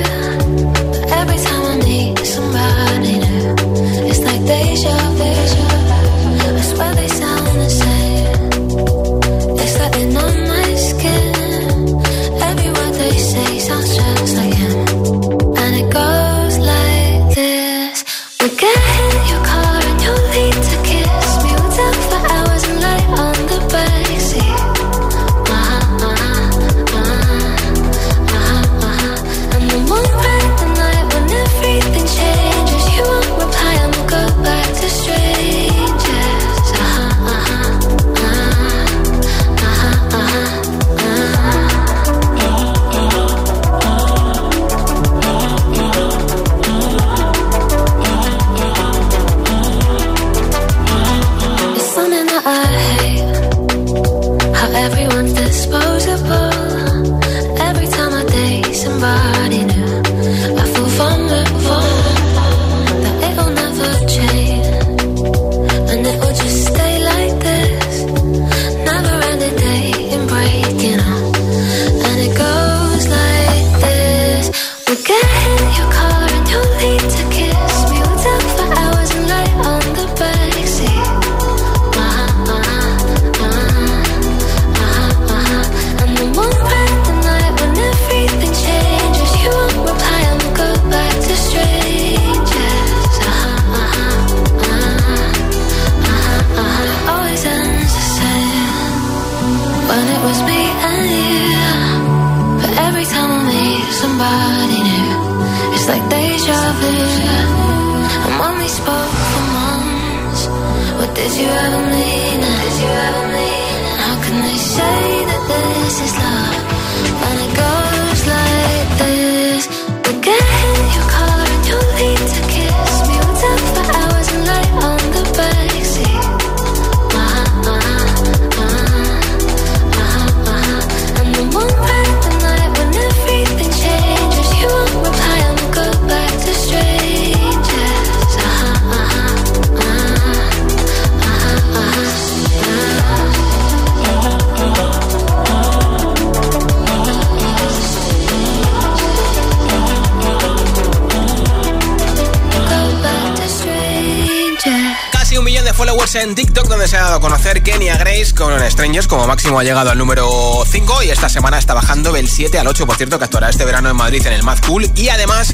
En 156.22 156.36
TikTok 156.36 156.68
donde 156.68 156.88
se 156.88 156.98
ha 156.98 157.04
dado 157.04 157.16
a 157.16 157.20
conocer 157.22 157.64
Kenya 157.64 157.96
Grace 157.98 158.34
con 158.36 158.52
Strangers 158.70 159.08
como 159.08 159.26
máximo 159.26 159.60
ha 159.60 159.64
llegado 159.64 159.90
al 159.90 159.98
número 159.98 160.30
5 160.70 161.04
y 161.04 161.12
esta 161.12 161.30
semana 161.30 161.58
está 161.58 161.74
bajando 161.74 162.12
del 162.12 162.30
7 162.30 162.60
al 162.60 162.68
8 162.68 162.86
por 162.86 162.98
cierto 162.98 163.18
que 163.18 163.26
actuará 163.26 163.50
este 163.50 163.64
verano 163.64 163.90
en 163.90 163.96
Madrid 163.96 164.26
en 164.26 164.34
el 164.34 164.44
Mad 164.44 164.60
Cool 164.68 164.90
y 164.96 165.10
además 165.10 165.54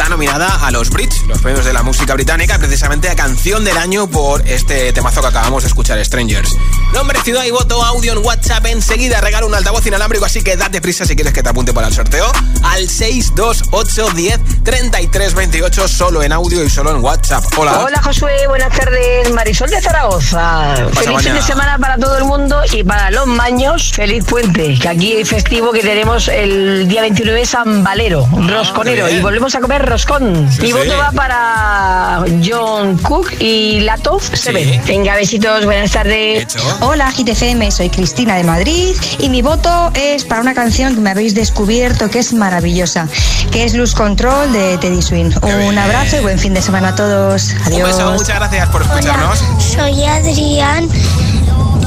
está 0.00 0.08
nominada 0.08 0.66
a 0.66 0.70
los 0.70 0.88
Brits, 0.88 1.26
los 1.26 1.42
premios 1.42 1.66
de 1.66 1.74
la 1.74 1.82
música 1.82 2.14
británica, 2.14 2.58
precisamente 2.58 3.10
a 3.10 3.16
canción 3.16 3.64
del 3.64 3.76
año 3.76 4.06
por 4.06 4.40
este 4.48 4.94
temazo 4.94 5.20
que 5.20 5.26
acabamos 5.26 5.62
de 5.62 5.68
escuchar, 5.68 6.02
Strangers. 6.02 6.56
Nombre, 6.94 7.20
ciudad 7.22 7.44
y 7.44 7.50
voto, 7.50 7.84
audio 7.84 8.12
en 8.12 8.24
WhatsApp. 8.24 8.64
Enseguida 8.66 9.20
regalo 9.20 9.46
un 9.46 9.54
altavoz 9.54 9.84
inalámbrico, 9.86 10.24
así 10.24 10.42
que 10.42 10.56
date 10.56 10.80
prisa 10.80 11.04
si 11.04 11.14
quieres 11.14 11.34
que 11.34 11.42
te 11.42 11.50
apunte 11.50 11.74
para 11.74 11.88
el 11.88 11.92
sorteo. 11.92 12.32
Al 12.62 12.88
628 12.88 14.10
10 14.14 14.40
33 14.64 15.34
28, 15.34 15.86
solo 15.86 16.22
en 16.22 16.32
audio 16.32 16.64
y 16.64 16.70
solo 16.70 16.92
en 16.92 17.04
WhatsApp. 17.04 17.44
Hola. 17.58 17.80
Hola 17.80 18.02
Josué, 18.02 18.46
buenas 18.48 18.74
tardes. 18.74 19.30
Marisol 19.34 19.68
de 19.68 19.82
Zaragoza. 19.82 20.76
Feliz 20.94 21.20
fin 21.20 21.34
de 21.34 21.42
semana 21.42 21.76
para 21.78 21.98
todo 21.98 22.16
el 22.16 22.24
mundo 22.24 22.62
y 22.72 22.82
para 22.84 23.10
los 23.10 23.26
maños, 23.26 23.92
feliz 23.92 24.24
puente. 24.24 24.78
Que 24.78 24.88
aquí 24.88 25.12
hay 25.12 25.24
festivo 25.26 25.72
que 25.72 25.80
tenemos 25.80 26.28
el 26.28 26.88
día 26.88 27.02
29 27.02 27.44
San 27.44 27.84
Valero, 27.84 28.26
rosconero. 28.48 29.04
Ah, 29.04 29.08
bien. 29.08 29.20
Y 29.20 29.22
volvemos 29.22 29.54
a 29.54 29.60
comer 29.60 29.89
roscón. 29.90 30.48
Sí, 30.50 30.62
Mi 30.62 30.68
sí. 30.68 30.72
voto 30.72 30.96
va 30.96 31.10
para 31.12 32.24
John 32.44 32.96
Cook 32.98 33.32
y 33.40 33.80
Lato 33.80 34.18
Seven. 34.20 34.82
Venga, 34.86 35.14
besitos, 35.16 35.64
buenas 35.64 35.90
tardes. 35.90 36.46
Hola 36.80 37.10
GTFM, 37.12 37.70
soy 37.70 37.90
Cristina 37.90 38.36
de 38.36 38.44
Madrid 38.44 38.94
y 39.18 39.28
mi 39.28 39.42
voto 39.42 39.90
es 39.94 40.24
para 40.24 40.40
una 40.40 40.54
canción 40.54 40.94
que 40.94 41.00
me 41.00 41.10
habéis 41.10 41.34
descubierto 41.34 42.08
que 42.08 42.20
es 42.20 42.32
maravillosa, 42.32 43.08
que 43.50 43.64
es 43.64 43.74
Luz 43.74 43.94
Control 43.94 44.52
de 44.52 44.78
Teddy 44.78 45.02
Swing. 45.02 45.30
Un 45.42 45.76
abrazo 45.78 46.16
y 46.18 46.20
buen 46.20 46.38
fin 46.38 46.54
de 46.54 46.62
semana 46.62 46.88
a 46.88 46.94
todos. 46.94 47.50
Un 47.66 47.72
Adiós. 47.74 47.88
beso, 47.88 48.12
muchas 48.12 48.36
gracias 48.36 48.68
por 48.68 48.82
escucharnos. 48.82 49.38
Soy 49.58 50.04
Adrián, 50.04 50.88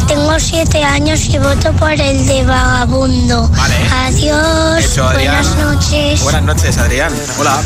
tengo 0.07 0.39
siete 0.39 0.83
años 0.83 1.25
y 1.29 1.37
voto 1.37 1.71
por 1.73 1.91
el 1.91 2.25
de 2.27 2.43
Vagabundo. 2.43 3.49
Adiós, 3.91 4.83
Hecho, 4.85 5.07
Adrián. 5.07 5.43
buenas 5.43 5.57
noches. 5.57 6.21
Buenas 6.23 6.43
noches, 6.43 6.77
Adrián. 6.77 7.13
Hola. 7.39 7.61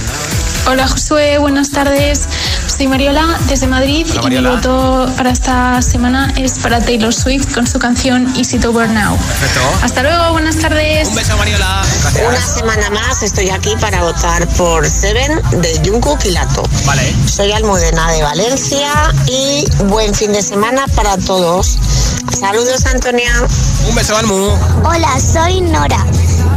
Hola 0.69 0.85
Josué, 0.85 1.37
buenas 1.37 1.71
tardes. 1.71 2.27
Soy 2.67 2.87
Mariola 2.87 3.39
desde 3.47 3.67
Madrid 3.67 4.05
Hola, 4.11 4.35
y 4.35 4.41
mi 4.41 4.45
voto 4.45 5.09
para 5.15 5.29
esta 5.29 5.81
semana 5.81 6.33
es 6.35 6.59
para 6.59 6.81
Taylor 6.81 7.13
Swift 7.13 7.53
con 7.53 7.65
su 7.65 7.79
canción 7.79 8.27
Is 8.35 8.53
It 8.53 8.65
Over 8.65 8.89
Now. 8.89 9.17
Perfecto. 9.17 9.61
Hasta 9.81 10.03
luego, 10.03 10.33
buenas 10.33 10.57
tardes. 10.57 11.07
Un 11.07 11.15
beso, 11.15 11.37
Mariola. 11.37 11.83
Una 12.27 12.41
semana 12.41 12.89
más 12.89 13.23
estoy 13.23 13.49
aquí 13.49 13.75
para 13.79 14.03
votar 14.03 14.45
por 14.57 14.85
Seven 14.89 15.41
de 15.61 15.81
Jungkook 15.85 16.25
y 16.25 16.31
Lato. 16.31 16.63
Vale. 16.85 17.15
Soy 17.33 17.53
Almudena 17.53 18.11
de 18.11 18.23
Valencia 18.23 18.91
y 19.25 19.63
buen 19.85 20.13
fin 20.13 20.33
de 20.33 20.41
semana 20.41 20.85
para 20.95 21.17
todos. 21.17 21.77
Saludos, 22.37 22.85
Antonia. 22.87 23.31
Un 23.87 23.95
beso, 23.95 24.17
Almu. 24.17 24.49
Hola, 24.83 25.17
soy 25.21 25.61
Nora. 25.61 26.05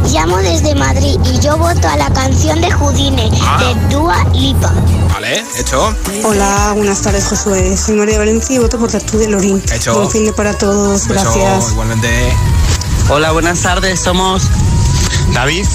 Llamo 0.09 0.37
desde 0.37 0.75
Madrid 0.75 1.17
y 1.25 1.39
yo 1.39 1.57
voto 1.57 1.87
a 1.87 1.95
la 1.95 2.11
canción 2.11 2.59
de 2.61 2.71
Judine 2.71 3.29
Ah. 3.43 3.59
de 3.89 3.95
Dua 3.95 4.23
Lipa. 4.33 4.71
Vale, 5.13 5.43
hecho. 5.57 5.93
Hola, 6.23 6.73
buenas 6.75 7.01
tardes 7.01 7.25
Josué. 7.27 7.77
Soy 7.77 7.95
María 7.95 8.17
Valencia 8.17 8.55
y 8.55 8.59
voto 8.59 8.77
por 8.77 8.91
Tertulia 8.91 9.29
Lorín. 9.29 9.61
Hecho. 9.71 9.93
Buen 9.95 10.09
fin 10.09 10.25
de 10.25 10.33
para 10.33 10.57
todos. 10.57 11.07
Beso, 11.07 11.21
Gracias. 11.33 11.71
igualmente. 11.71 12.09
Hola, 13.09 13.31
buenas 13.31 13.59
tardes. 13.61 13.99
Somos 13.99 14.43
David 15.33 15.65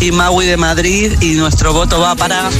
y 0.00 0.12
Maui 0.12 0.46
de 0.46 0.56
Madrid 0.56 1.12
y 1.22 1.34
nuestro 1.34 1.72
voto 1.72 1.98
va 2.00 2.14
para 2.16 2.50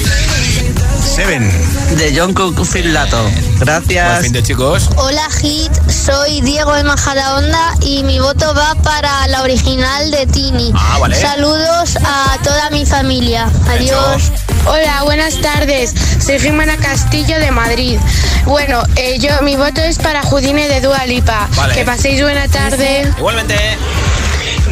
Seven. 1.06 1.50
De 1.96 2.12
John 2.14 2.34
Cook 2.34 2.66
Filato. 2.66 3.30
Gracias. 3.58 4.08
Buen 4.10 4.22
fin 4.22 4.32
de 4.32 4.42
chicos. 4.42 4.90
Hola 4.96 5.28
Hit, 5.40 5.72
soy 5.88 6.40
Diego 6.42 6.74
de 6.74 6.84
Majadahonda 6.84 7.74
y 7.80 8.02
mi 8.02 8.18
voto 8.18 8.52
va 8.54 8.74
para 8.82 9.26
la 9.28 9.42
original 9.42 10.10
de 10.10 10.26
Tini. 10.26 10.72
Ah, 10.74 10.98
vale. 11.00 11.14
Saludos 11.14 11.96
a 12.04 12.36
toda 12.42 12.70
mi 12.70 12.84
familia. 12.84 13.48
Adiós. 13.68 14.32
Hola, 14.66 15.02
buenas 15.04 15.40
tardes. 15.40 15.94
Soy 16.24 16.38
Jimena 16.38 16.76
Castillo 16.76 17.38
de 17.38 17.50
Madrid. 17.50 17.98
Bueno, 18.44 18.82
eh, 18.96 19.18
yo 19.18 19.30
mi 19.42 19.56
voto 19.56 19.80
es 19.80 19.98
para 19.98 20.22
Judine 20.22 20.68
de 20.68 20.80
Dua 20.80 21.06
Lipa. 21.06 21.48
Vale. 21.56 21.74
Que 21.74 21.84
paséis 21.84 22.20
buena 22.20 22.48
tarde. 22.48 23.10
Igualmente. 23.16 23.56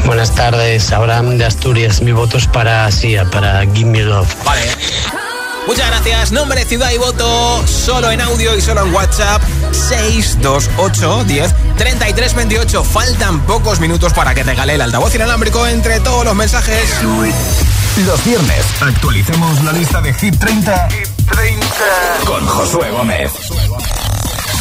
Buenas 0.04 0.34
tardes, 0.34 0.92
Abraham 0.92 1.38
de 1.38 1.46
Asturias. 1.46 2.02
Mi 2.02 2.12
voto 2.12 2.36
es 2.36 2.46
para 2.46 2.90
Sia, 2.90 3.24
para 3.24 3.62
Give 3.72 3.86
Me 3.86 4.00
Love. 4.00 4.28
Vale. 4.44 4.62
Muchas 5.66 5.86
gracias. 5.88 6.32
Nombre, 6.32 6.64
ciudad 6.64 6.90
y 6.92 6.98
voto 6.98 7.66
solo 7.66 8.10
en 8.10 8.20
audio 8.20 8.54
y 8.54 8.60
solo 8.60 8.82
en 8.82 8.94
WhatsApp 8.94 9.42
628 9.72 11.24
10 11.24 11.54
33 11.76 12.34
28. 12.34 12.84
Faltan 12.84 13.40
pocos 13.46 13.80
minutos 13.80 14.12
para 14.12 14.34
que 14.34 14.42
regale 14.42 14.74
el 14.74 14.82
altavoz 14.82 15.14
inalámbrico 15.14 15.66
entre 15.66 16.00
todos 16.00 16.24
los 16.24 16.34
mensajes. 16.34 16.90
Los 18.06 18.24
viernes 18.24 18.64
actualicemos 18.80 19.62
la 19.64 19.72
lista 19.72 20.00
de 20.00 20.12
Hit 20.12 20.38
30, 20.38 20.88
con 22.26 22.46
Josué 22.46 22.90
Gómez. 22.90 23.30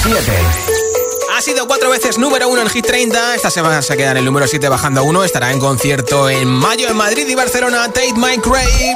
7. 0.04 0.20
Ha 1.36 1.42
sido 1.42 1.68
cuatro 1.68 1.90
veces 1.90 2.18
número 2.18 2.48
uno 2.48 2.62
en 2.62 2.70
Hit 2.70 2.86
30. 2.86 3.36
Esta 3.36 3.50
semana 3.50 3.82
se 3.82 3.98
queda 3.98 4.12
en 4.12 4.18
el 4.18 4.26
número 4.26 4.48
7 4.48 4.70
bajando 4.70 5.02
a 5.02 5.04
uno. 5.04 5.24
Estará 5.24 5.52
en 5.52 5.60
concierto 5.60 6.30
en 6.30 6.48
mayo 6.48 6.88
en 6.88 6.96
Madrid 6.96 7.28
y 7.28 7.36
Barcelona. 7.36 7.88
Tate 7.88 8.14
Mike 8.16 8.50
Ray. 8.50 8.96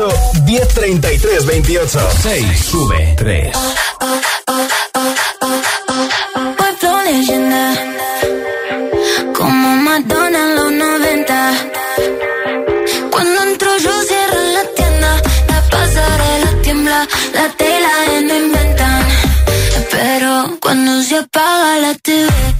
628 0.00 0.44
1033 0.46 1.44
28. 1.44 1.98
6 2.22 2.58
sube 2.58 3.14
3. 3.18 3.52
Voy 6.58 6.74
flow 6.78 7.00
leyenda 7.04 7.74
Como 9.36 9.76
Madonna 9.76 10.38
en 10.38 10.54
los 10.56 10.72
90 10.72 11.52
Cuando 13.10 13.42
entro 13.42 13.76
yo 13.76 14.02
cierro 14.04 14.40
la 14.54 14.64
tienda 14.74 15.22
La 15.48 15.62
pasarela 15.68 16.62
tiembla 16.62 17.08
La 17.34 17.48
tela 17.50 17.90
no 18.22 18.36
inventan 18.36 19.04
Pero 19.90 20.56
cuando 20.60 21.02
se 21.02 21.18
apaga 21.18 21.78
la 21.78 21.94
TV 21.94 22.59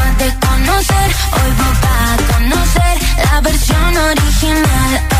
a 0.89 1.07
desconocer 1.07 1.15
Hoy 1.33 1.51
vas 1.57 1.79
a 1.83 2.33
conocer 2.33 2.99
La 3.31 3.41
versión 3.41 3.97
original 3.97 5.10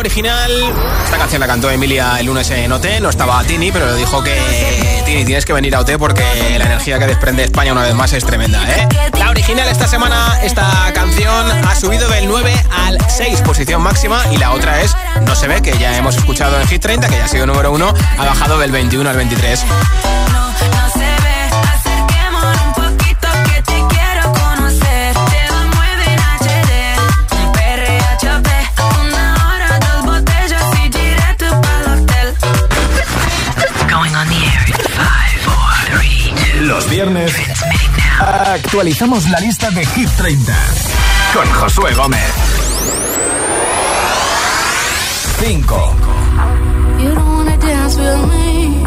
original. 0.00 0.50
Esta 1.04 1.18
canción 1.18 1.40
la 1.40 1.46
cantó 1.46 1.70
Emilia 1.70 2.18
el 2.18 2.26
lunes 2.26 2.50
en 2.50 2.72
OT. 2.72 3.00
No 3.00 3.10
estaba 3.10 3.42
Tini, 3.44 3.70
pero 3.70 3.86
le 3.86 3.96
dijo 3.96 4.22
que 4.22 5.02
Tini 5.04 5.24
tienes 5.24 5.44
que 5.44 5.52
venir 5.52 5.74
a 5.76 5.80
OT 5.80 5.98
porque 5.98 6.24
la 6.58 6.64
energía 6.64 6.98
que 6.98 7.06
desprende 7.06 7.44
España 7.44 7.72
una 7.72 7.82
vez 7.82 7.94
más 7.94 8.12
es 8.14 8.24
tremenda. 8.24 8.62
¿eh?". 8.68 8.88
La 9.18 9.30
original 9.30 9.68
esta 9.68 9.86
semana, 9.86 10.40
esta 10.42 10.90
canción 10.94 11.50
ha 11.50 11.74
subido 11.74 12.08
del 12.08 12.28
9 12.28 12.52
al 12.70 12.98
6, 13.08 13.42
posición 13.42 13.82
máxima. 13.82 14.22
Y 14.32 14.38
la 14.38 14.52
otra 14.52 14.80
es 14.80 14.96
No 15.26 15.34
se 15.34 15.48
ve, 15.48 15.60
que 15.60 15.76
ya 15.78 15.96
hemos 15.96 16.16
escuchado 16.16 16.58
en 16.60 16.66
Hit 16.66 16.80
30, 16.80 17.08
que 17.08 17.16
ya 17.16 17.26
ha 17.26 17.28
sido 17.28 17.46
número 17.46 17.70
1, 17.70 17.94
ha 18.18 18.24
bajado 18.24 18.58
del 18.58 18.72
21 18.72 19.08
al 19.08 19.16
23. 19.16 19.64
viernes 37.00 37.32
actualizamos 38.18 39.26
la 39.30 39.40
lista 39.40 39.70
de 39.70 39.86
Hit 39.86 40.10
30 40.18 40.52
con 41.32 41.50
Josué 41.50 41.94
Gómez. 41.94 42.20
5. 45.38 45.94
You 46.98 47.14
don't 47.14 47.26
wanna 47.26 47.56
dance 47.56 47.96
with 47.96 48.28
me, 48.28 48.82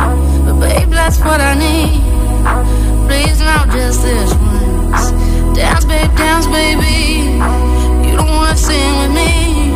but 0.46 0.60
babe, 0.60 0.92
that's 0.92 1.18
what 1.22 1.42
I 1.42 1.56
need. 1.56 2.04
Please 3.08 3.40
now 3.40 3.66
just 3.74 4.04
this 4.04 4.32
once. 4.36 5.12
Dance, 5.56 5.86
babe, 5.86 6.16
dance, 6.16 6.46
baby. 6.48 7.40
You 8.08 8.16
don't 8.16 8.30
wanna 8.30 8.56
sing 8.56 8.96
with 9.00 9.12
me, 9.12 9.74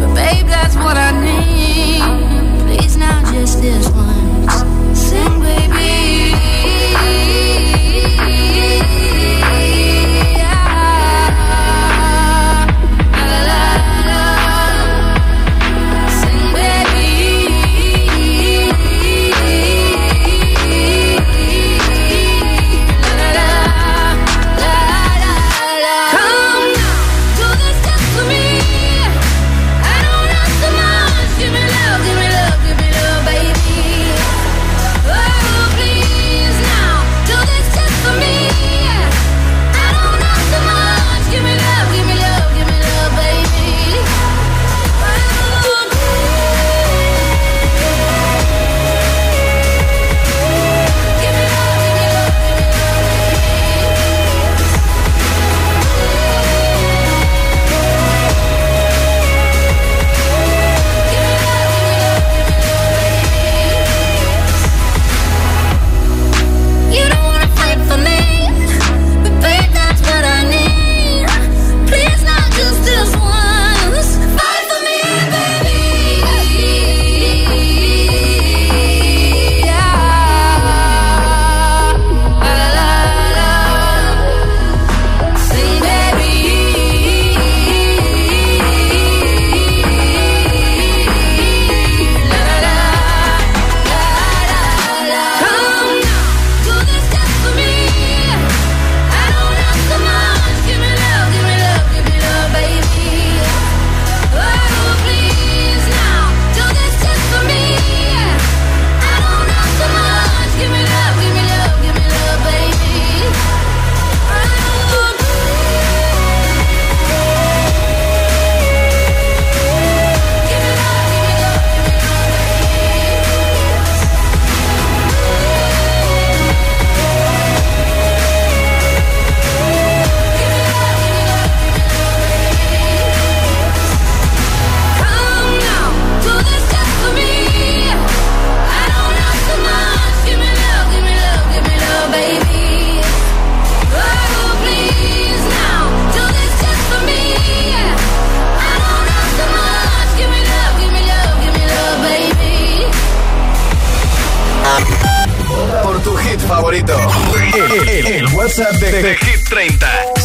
but 0.00 0.14
babe, 0.16 0.48
that's 0.48 0.74
what 0.74 0.96
I 0.96 1.12
need. 1.12 2.02
Please 2.66 2.96
now 2.96 3.22
just 3.32 3.62
this 3.62 3.88
once. 3.90 4.64
Sing 4.98 5.37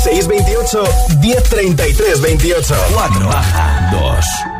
628 0.04 0.90
1033 1.22 2.20
28 2.20 2.76
4 2.94 3.28
baja 3.28 3.90
2 3.92 4.53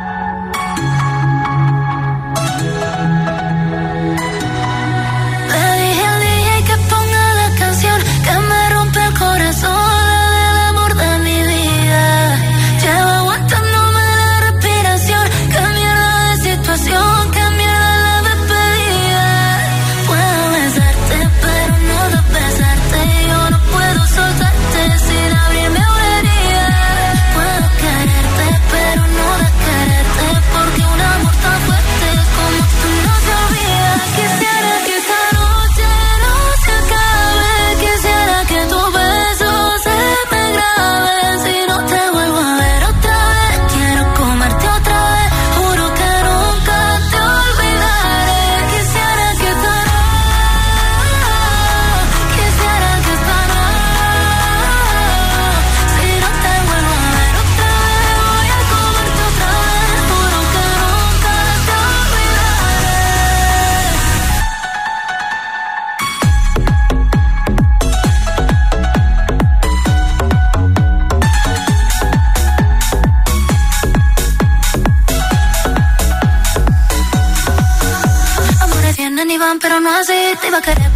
Te 80.40 80.48
iba 80.48 80.58
a 80.58 80.62
querer 80.62 80.93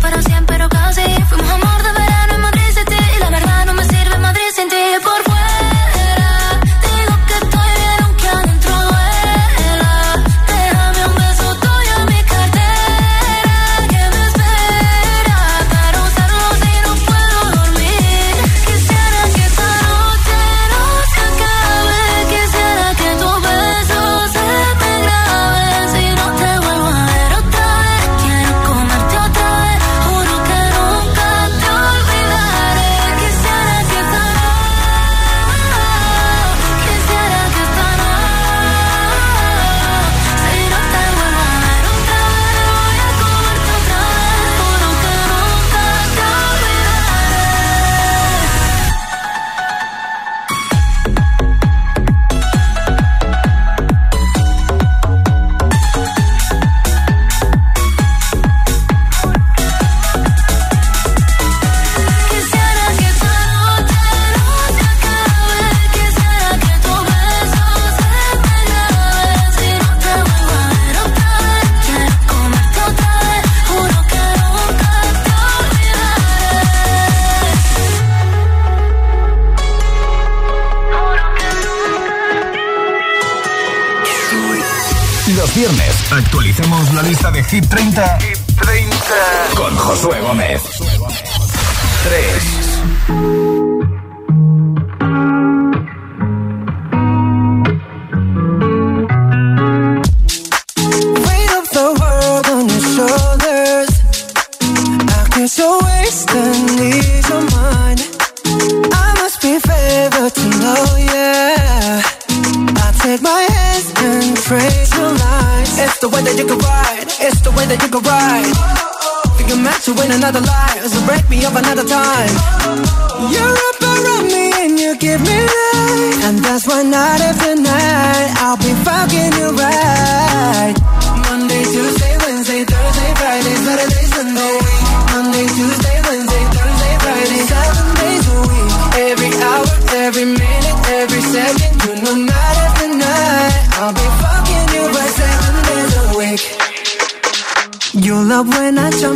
Hit 87.51 87.65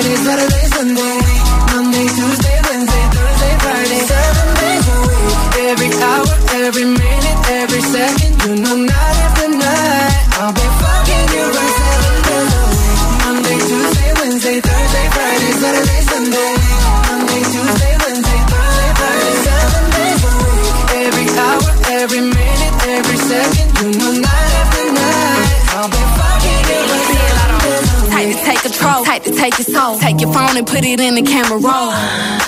Sunday. 0.00 1.18
Monday, 1.74 2.06
Tuesday, 2.06 2.60
Wednesday, 2.70 3.04
Thursday, 3.10 3.54
Friday. 3.58 4.00
Seven 4.06 4.48
days 4.62 4.86
a 4.86 4.98
week. 5.10 5.38
Every 5.70 5.90
hour, 6.02 6.26
every 6.62 6.84
minute, 6.84 7.17
to 29.24 29.32
take 29.32 29.58
your 29.58 29.64
soul. 29.64 29.98
Take 29.98 30.20
your 30.20 30.32
phone 30.32 30.56
and 30.56 30.66
put 30.66 30.84
it 30.84 31.00
in 31.00 31.14
the 31.14 31.22
camera 31.22 31.58
roll. 31.58 32.47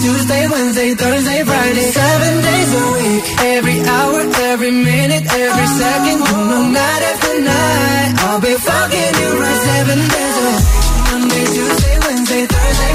Tuesday, 0.00 0.48
Wednesday, 0.48 0.94
Thursday, 0.94 1.44
Friday, 1.44 1.86
seven 1.92 2.32
days 2.42 2.70
a 2.74 2.84
week. 2.96 3.24
Every 3.56 3.78
hour, 3.84 4.20
every 4.52 4.70
minute, 4.70 5.24
every 5.28 5.66
second, 5.80 6.18
you 6.24 6.36
know, 6.50 6.62
night 6.72 7.02
after 7.10 7.40
night, 7.40 8.12
I'll 8.24 8.40
be 8.40 8.54
fucking 8.54 9.12
you 9.20 9.30
right 9.40 9.60
seven 9.70 9.98
days 10.14 10.36
a 10.40 10.42
week. 10.48 10.64
Monday, 11.10 11.44
Tuesday, 11.54 11.96
Wednesday, 12.06 12.44
Thursday, 12.46 12.92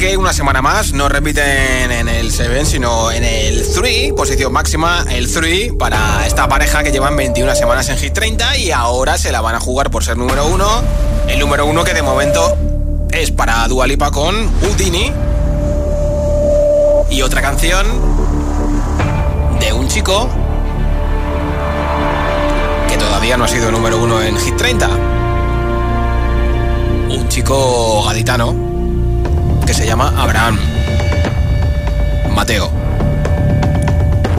que 0.00 0.16
una 0.16 0.32
semana 0.32 0.62
más 0.62 0.94
no 0.94 1.10
repiten 1.10 1.92
en 1.92 2.08
el 2.08 2.32
7, 2.32 2.64
sino 2.64 3.12
en 3.12 3.22
el 3.22 3.70
3, 3.70 4.14
posición 4.14 4.50
máxima, 4.50 5.04
el 5.10 5.30
3, 5.30 5.74
para 5.78 6.26
esta 6.26 6.48
pareja 6.48 6.82
que 6.82 6.90
llevan 6.90 7.14
21 7.16 7.54
semanas 7.54 7.90
en 7.90 7.98
Hit 7.98 8.14
30 8.14 8.56
y 8.56 8.70
ahora 8.70 9.18
se 9.18 9.30
la 9.30 9.42
van 9.42 9.56
a 9.56 9.60
jugar 9.60 9.90
por 9.90 10.02
ser 10.02 10.16
número 10.16 10.46
1. 10.46 10.82
El 11.28 11.38
número 11.38 11.66
1 11.66 11.84
que 11.84 11.92
de 11.92 12.00
momento 12.00 12.56
es 13.12 13.30
para 13.30 13.68
Dualipa 13.68 14.10
con 14.10 14.50
Houdini. 14.62 15.12
Y 17.10 17.20
otra 17.20 17.42
canción 17.42 17.86
de 19.60 19.70
un 19.74 19.86
chico 19.86 20.30
que 22.88 22.96
todavía 22.96 23.36
no 23.36 23.44
ha 23.44 23.48
sido 23.48 23.70
número 23.70 23.98
1 24.02 24.22
en 24.22 24.38
Hit 24.38 24.56
30. 24.56 24.88
un 27.10 27.28
chico 27.28 28.02
gaditano 28.06 28.69
que 29.70 29.74
se 29.74 29.86
llama 29.86 30.12
Abraham 30.16 30.58
Mateo. 32.34 32.72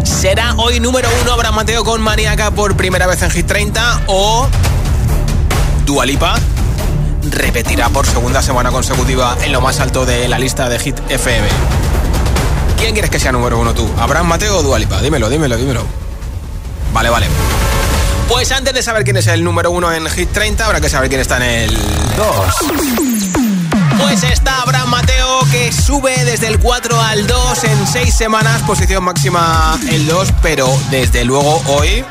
¿Será 0.04 0.56
hoy 0.58 0.82
número 0.82 1.08
uno 1.22 1.32
Abraham 1.32 1.56
Mateo 1.56 1.86
con 1.86 2.02
Maniaca 2.02 2.52
por 2.52 2.76
primera 2.76 3.08
vez 3.08 3.22
en 3.22 3.32
Hit 3.32 3.48
30 3.48 4.02
o 4.08 4.50
Dualipa 5.86 6.36
repetirá 7.30 7.88
por 7.88 8.06
segunda 8.06 8.42
semana 8.42 8.72
consecutiva 8.72 9.38
en 9.42 9.54
lo 9.54 9.62
más 9.62 9.80
alto 9.80 10.06
de 10.06 10.28
la 10.28 10.38
lista 10.38 10.68
de 10.68 10.80
Hit 10.80 11.00
FM? 11.08 11.48
¿Quién 12.78 12.92
quieres 12.92 13.10
que 13.10 13.18
sea 13.18 13.32
número 13.32 13.58
uno 13.58 13.74
tú? 13.74 13.90
¿Abraham 14.00 14.28
Mateo 14.28 14.58
o 14.58 14.64
Dualipa? 14.64 15.02
Dímelo, 15.02 15.30
dímelo, 15.30 15.56
dímelo. 15.56 15.86
Vale, 16.92 17.10
vale. 17.10 17.28
Pues 18.28 18.52
antes 18.52 18.74
de 18.74 18.84
saber 18.84 19.06
quién 19.06 19.16
es 19.16 19.28
el 19.28 19.46
número 19.46 19.72
uno 19.72 19.94
en 19.94 20.10
Hit 20.10 20.34
30, 20.34 20.66
habrá 20.66 20.82
que 20.82 20.90
saber 20.90 21.08
quién 21.08 21.22
está 21.22 21.38
en 21.38 21.44
el 21.44 21.78
2. 22.18 23.31
Pues 24.02 24.24
está 24.24 24.62
Abraham 24.62 24.90
Mateo 24.90 25.40
que 25.52 25.72
sube 25.72 26.26
desde 26.26 26.48
el 26.48 26.60
4 26.60 27.02
al 27.02 27.28
2 27.28 27.64
en 27.64 27.88
6 27.88 28.14
semanas, 28.14 28.62
posición 28.64 29.04
máxima 29.04 29.80
el 29.90 30.08
2, 30.08 30.34
pero 30.42 30.68
desde 30.90 31.24
luego 31.24 31.62
hoy 31.68 32.04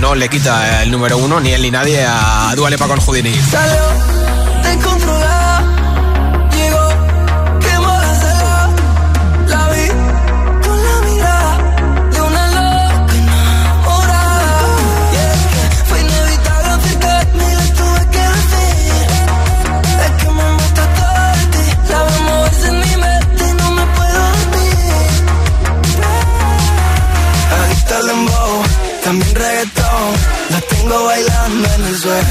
no 0.00 0.14
le 0.14 0.28
quita 0.28 0.82
el 0.82 0.90
número 0.90 1.18
1 1.18 1.40
ni 1.40 1.52
él 1.52 1.62
ni 1.62 1.70
nadie 1.70 2.04
a 2.06 2.52
Dualepa 2.56 2.86
con 2.86 3.00
Houdini. 3.00 3.34
La 30.84 30.90
tengo 30.90 31.04
bailando 31.04 31.68
en 31.76 31.84
el 31.86 31.96
suelo. 31.96 32.24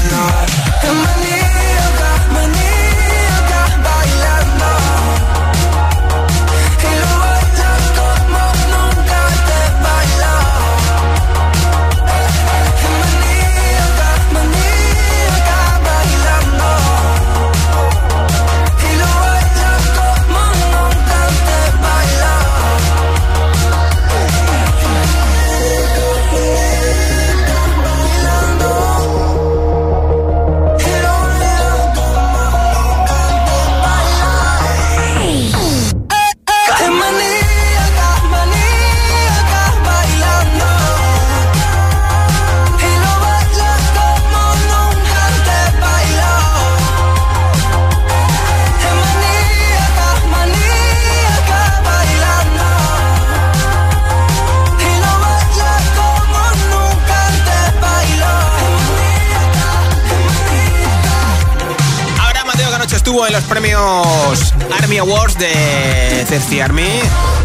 Awards 64.98 65.38
de 65.38 66.24
Cerci 66.28 66.60
Army 66.60 67.00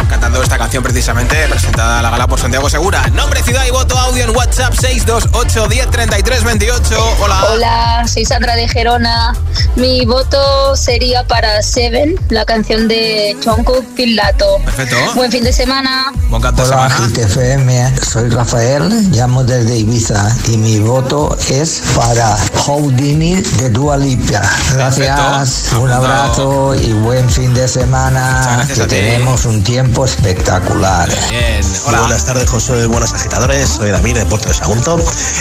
cantando 0.09 0.41
esta 0.41 0.57
canción 0.57 0.83
precisamente 0.83 1.35
presentada 1.47 1.99
a 1.99 2.01
la 2.01 2.09
gala 2.09 2.27
por 2.27 2.39
Santiago 2.39 2.69
Segura. 2.69 3.07
Nombre, 3.13 3.43
ciudad 3.43 3.65
y 3.67 3.71
voto 3.71 3.97
audio 3.97 4.23
en 4.23 4.35
WhatsApp 4.35 4.73
628 4.73 5.67
1033 5.67 6.43
28. 6.43 7.15
Hola. 7.21 7.45
Hola, 7.51 8.07
soy 8.07 8.25
Sandra 8.25 8.55
de 8.55 8.67
Gerona. 8.67 9.35
Mi 9.75 10.05
voto 10.05 10.75
sería 10.75 11.23
para 11.23 11.61
Seven, 11.61 12.19
la 12.29 12.45
canción 12.45 12.87
de 12.87 13.37
Jungkook 13.43 13.85
Pilato. 13.95 14.59
Perfecto. 14.65 14.97
Buen 15.15 15.31
fin 15.31 15.43
de 15.43 15.53
semana. 15.53 16.11
Hola, 16.31 16.53
semana. 16.55 16.89
Hit 17.07 17.17
FM. 17.17 17.95
Soy 18.01 18.29
Rafael, 18.29 18.87
llamo 19.11 19.43
desde 19.43 19.77
Ibiza 19.77 20.31
y 20.47 20.57
mi 20.57 20.77
voto 20.77 21.35
es 21.49 21.81
para 21.95 22.37
Houdini 22.65 23.35
de 23.35 23.69
Dua 23.71 23.97
Lipa. 23.97 24.41
Gracias, 24.73 25.17
Perfecto. 25.19 25.81
un 25.81 25.91
abrazo 25.91 26.75
y 26.75 26.93
buen 26.93 27.27
fin 27.29 27.51
de 27.55 27.67
semana. 27.67 28.63
Que 28.67 28.85
tenemos 28.85 29.45
un 29.45 29.63
tiempo 29.63 30.05
espectacular. 30.05 31.09
Bien, 31.31 31.61
Hola. 31.87 32.01
Buenas 32.01 32.25
tardes, 32.25 32.47
José. 32.47 32.85
Buenas 32.85 33.11
agitadores. 33.11 33.67
Soy 33.67 33.89
David 33.89 34.17
de 34.17 34.25
Puerto 34.27 34.49
de 34.49 34.53
Sagunto 34.53 34.99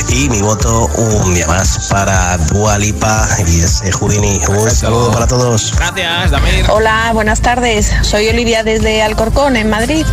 y 0.09 0.31
mi 0.31 0.41
voto 0.41 0.87
un 0.97 1.35
día 1.35 1.47
más 1.47 1.89
para 1.91 2.39
Dua 2.39 2.79
Lipa 2.79 3.29
y 3.47 3.61
ese 3.61 3.93
Houdini. 3.93 4.41
Un 4.49 4.71
saludo 4.71 5.13
para 5.13 5.27
todos. 5.27 5.75
Gracias, 5.77 6.31
Damir. 6.31 6.65
Hola, 6.71 7.11
buenas 7.13 7.43
tardes. 7.43 7.93
Soy 8.01 8.29
Olivia 8.29 8.63
desde 8.63 9.03
Alcorcón, 9.03 9.57
en 9.57 9.69
Madrid. 9.69 10.07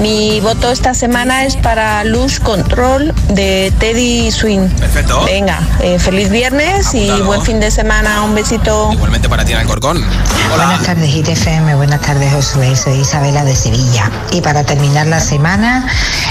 Mi 0.00 0.21
voto 0.40 0.70
esta 0.70 0.94
semana 0.94 1.44
es 1.44 1.56
para 1.56 2.04
Luz 2.04 2.38
Control 2.38 3.12
de 3.28 3.72
Teddy 3.78 4.30
Swing. 4.30 4.68
Perfecto. 4.68 5.24
Venga, 5.24 5.58
eh, 5.80 5.98
feliz 5.98 6.30
viernes 6.30 6.94
y 6.94 7.10
buen 7.22 7.42
fin 7.42 7.58
de 7.58 7.70
semana. 7.70 8.22
Un 8.22 8.34
besito. 8.34 8.90
Igualmente 8.92 9.28
para 9.28 9.44
ti 9.44 9.52
en 9.52 9.58
Alcorcón. 9.58 10.04
Buenas 10.48 10.82
tardes, 10.82 11.12
ITFM. 11.12 11.74
Buenas 11.74 12.00
tardes, 12.02 12.32
Josué. 12.32 12.76
Soy 12.76 13.00
Isabela 13.00 13.44
de 13.44 13.56
Sevilla. 13.56 14.10
Y 14.30 14.40
para 14.40 14.62
terminar 14.64 15.08
la 15.08 15.18
semana, 15.18 15.88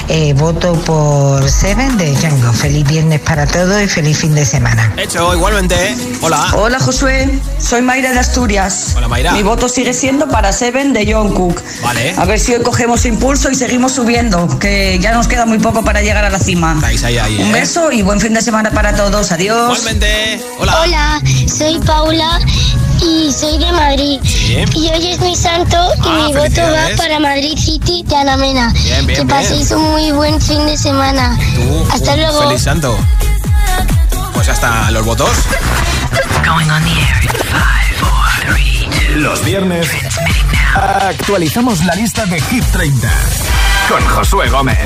eh, 0.07 0.33
voto 0.33 0.73
por 0.73 1.49
Seven 1.49 1.97
de 1.97 2.11
Django. 2.15 2.53
Feliz 2.53 2.87
viernes 2.87 3.19
para 3.19 3.45
todos 3.45 3.81
y 3.81 3.87
feliz 3.87 4.17
fin 4.17 4.33
de 4.35 4.45
semana. 4.45 4.93
Hecho, 4.97 5.33
igualmente. 5.33 5.97
Hola. 6.21 6.47
Hola 6.53 6.79
Josué, 6.79 7.39
soy 7.59 7.81
Mayra 7.81 8.11
de 8.11 8.19
Asturias. 8.19 8.93
Hola, 8.95 9.07
Mayra. 9.07 9.33
Mi 9.33 9.43
voto 9.43 9.67
sigue 9.67 9.93
siendo 9.93 10.29
para 10.29 10.53
Seven 10.53 10.93
de 10.93 11.11
John 11.11 11.33
Cook. 11.33 11.61
Vale. 11.83 12.13
A 12.17 12.25
ver 12.25 12.39
si 12.39 12.53
hoy 12.53 12.61
cogemos 12.63 13.05
impulso 13.05 13.49
y 13.49 13.55
seguimos 13.55 13.80
subiendo, 13.89 14.47
que 14.59 14.99
ya 14.99 15.11
nos 15.11 15.27
queda 15.27 15.45
muy 15.45 15.59
poco 15.59 15.84
para 15.84 16.01
llegar 16.01 16.23
a 16.25 16.29
la 16.29 16.39
cima. 16.39 16.73
Estáis 16.75 17.03
ahí, 17.03 17.17
ahí, 17.17 17.38
Un 17.38 17.47
¿eh? 17.49 17.59
beso 17.61 17.91
y 17.91 18.01
buen 18.01 18.19
fin 18.19 18.34
de 18.34 18.41
semana 18.41 18.71
para 18.71 18.95
todos. 18.95 19.32
Adiós. 19.32 19.77
Igualmente. 19.77 20.41
Hola. 20.59 20.82
Hola, 20.82 21.21
soy 21.47 21.79
Paula 21.79 22.39
y 23.01 23.32
soy 23.32 23.57
de 23.57 23.71
Madrid. 23.71 24.19
Sí. 24.23 24.57
Y 24.75 24.89
hoy 24.89 25.07
es 25.07 25.19
mi 25.21 25.36
santo 25.36 25.77
y 25.97 26.01
Ah, 26.07 26.25
mi 26.27 26.34
voto 26.34 26.61
va 26.61 26.95
para 26.97 27.19
Madrid 27.19 27.57
City 27.57 28.03
de 28.07 28.15
Ana 28.15 28.38
Mena. 28.38 28.71
Bien, 28.73 29.05
bien, 29.05 29.19
que 29.19 29.25
paséis 29.25 29.69
bien. 29.69 29.79
un 29.79 29.91
muy 29.91 30.11
buen 30.11 30.41
fin 30.41 30.65
de 30.65 30.77
semana. 30.77 31.38
Tú, 31.55 31.88
Hasta 31.93 32.13
un 32.13 32.21
luego. 32.21 32.41
Feliz 32.47 32.61
santo. 32.61 32.97
Pues 34.34 34.49
hasta 34.49 34.91
los 34.91 35.05
votos. 35.05 35.29
Los 39.15 39.43
viernes 39.45 39.88
actualizamos 40.75 41.84
la 41.86 41.93
lista 41.95 42.25
de 42.25 42.39
Hit 42.41 42.63
30 42.71 43.09
con 43.91 44.07
Josué 44.07 44.47
Gómez. 44.47 44.77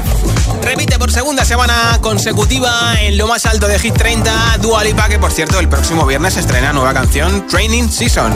Repite 0.63 0.97
por 0.97 1.11
segunda 1.11 1.45
semana 1.45 1.99
consecutiva 2.01 2.95
en 2.99 3.19
lo 3.19 3.27
más 3.27 3.45
alto 3.45 3.67
de 3.67 3.77
Hit 3.77 3.93
30 3.93 4.57
Dua 4.61 4.83
Lipa, 4.83 5.07
que 5.07 5.19
por 5.19 5.31
cierto 5.31 5.59
el 5.59 5.69
próximo 5.69 6.07
viernes 6.07 6.37
estrena 6.37 6.73
nueva 6.73 6.91
canción 6.91 7.45
Training 7.45 7.87
Season. 7.87 8.33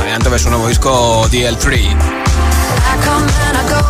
Adelanto 0.00 0.30
de 0.30 0.38
su 0.38 0.50
nuevo 0.50 0.68
disco 0.68 1.28
DL3. 1.30 1.74
I 1.74 1.94
come 3.04 3.26
and 3.26 3.56
I 3.56 3.64
go. 3.68 3.82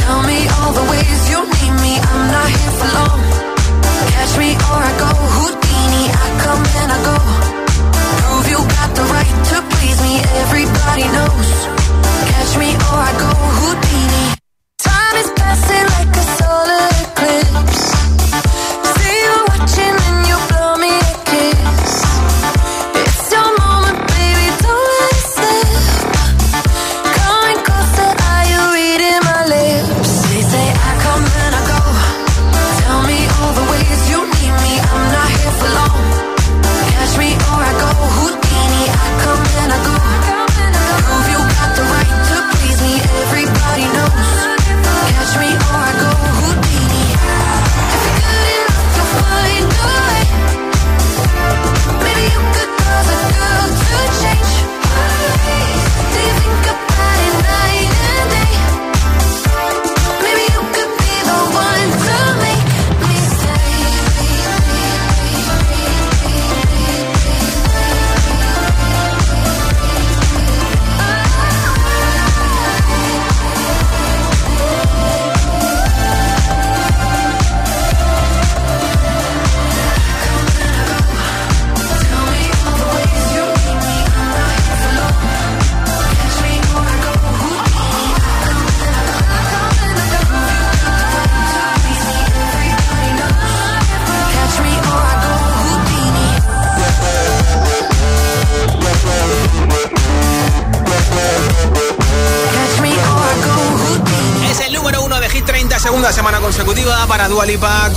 Tell 0.00 0.22
me 0.26 0.48
all 0.48 0.72
the 0.74 0.90
ways 0.90 1.30
you 1.30 1.44
need 1.44 1.80
me. 1.80 2.00
I'm 2.00 2.32
not 2.32 2.48
here 2.48 2.72
for 2.72 2.88
long. 2.98 3.20
Catch 4.10 4.36
me 4.36 4.56
or 4.56 4.82
I 4.82 4.98
go 4.98 5.12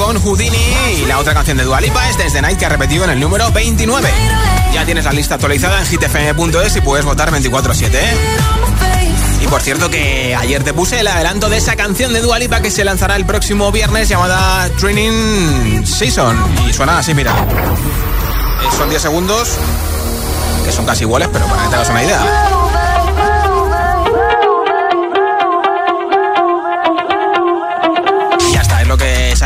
con 0.06 0.22
Houdini 0.22 0.58
y 1.02 1.06
la 1.08 1.18
otra 1.18 1.34
canción 1.34 1.58
de 1.58 1.64
Dua 1.64 1.82
Lipa 1.82 2.08
es 2.08 2.16
Desde 2.16 2.40
Night 2.40 2.60
que 2.60 2.66
ha 2.68 2.70
repetido 2.70 3.06
en 3.06 3.10
el 3.10 3.20
número 3.20 3.52
29. 3.52 4.08
Ya 4.72 4.86
tienes 4.86 5.04
la 5.04 5.12
lista 5.12 5.34
actualizada 5.34 5.80
en 5.80 5.88
hitfm.es 5.88 6.76
y 6.76 6.82
puedes 6.82 7.04
votar 7.04 7.32
24-7. 7.32 7.90
¿eh? 7.92 8.00
Y 9.42 9.48
por 9.48 9.64
cierto 9.64 9.90
que 9.90 10.36
ayer 10.36 10.64
te 10.64 10.74
puse 10.74 11.00
el 11.00 11.08
adelanto 11.08 11.50
de 11.50 11.58
esa 11.58 11.76
canción 11.76 12.14
de 12.14 12.22
Dua 12.22 12.38
Lipa 12.38 12.62
que 12.62 12.70
se 12.70 12.86
lanzará 12.86 13.16
el 13.16 13.26
próximo 13.26 13.72
viernes 13.72 14.08
llamada 14.08 14.70
Training 14.80 15.84
Season. 15.84 16.38
Y 16.70 16.74
suena 16.74 17.00
así, 17.00 17.16
mira. 17.16 17.32
Eh, 17.32 18.78
son 18.78 18.88
10 18.90 19.02
segundos 19.02 19.58
que 20.64 20.72
son 20.72 20.86
casi 20.86 21.04
iguales, 21.04 21.30
pero 21.34 21.48
para 21.48 21.64
que 21.64 21.70
te 21.70 21.76
hagas 21.76 21.90
una 21.90 22.04
idea. 22.04 22.55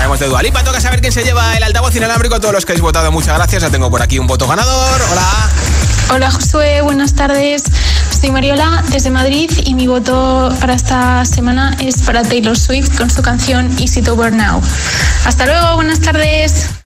Sabemos 0.09 0.19
de 0.19 0.27
Dualipa. 0.27 0.63
Toca 0.63 0.81
saber 0.81 1.01
quién 1.01 1.13
se 1.13 1.23
lleva 1.23 1.55
el 1.55 1.63
altavoz 1.63 1.95
inalámbrico. 1.95 2.35
A 2.35 2.39
todos 2.39 2.53
los 2.53 2.65
que 2.65 2.71
habéis 2.71 2.81
votado, 2.81 3.11
muchas 3.11 3.35
gracias. 3.35 3.61
Ya 3.61 3.69
tengo 3.69 3.91
por 3.91 4.01
aquí 4.01 4.17
un 4.17 4.25
voto 4.25 4.47
ganador. 4.47 5.01
Hola. 5.11 5.49
Hola 6.11 6.31
Josué, 6.31 6.81
buenas 6.81 7.13
tardes. 7.13 7.63
Soy 8.19 8.31
Mariola 8.31 8.83
desde 8.89 9.11
Madrid 9.11 9.51
y 9.63 9.75
mi 9.75 9.85
voto 9.85 10.51
para 10.59 10.73
esta 10.73 11.23
semana 11.25 11.77
es 11.79 12.01
para 12.01 12.23
Taylor 12.23 12.57
Swift 12.57 12.97
con 12.97 13.09
su 13.11 13.21
canción 13.21 13.69
Easy 13.79 14.01
to 14.01 14.13
Over 14.13 14.33
Now. 14.33 14.59
Hasta 15.25 15.45
luego, 15.45 15.75
buenas 15.75 15.99
tardes. 15.99 16.78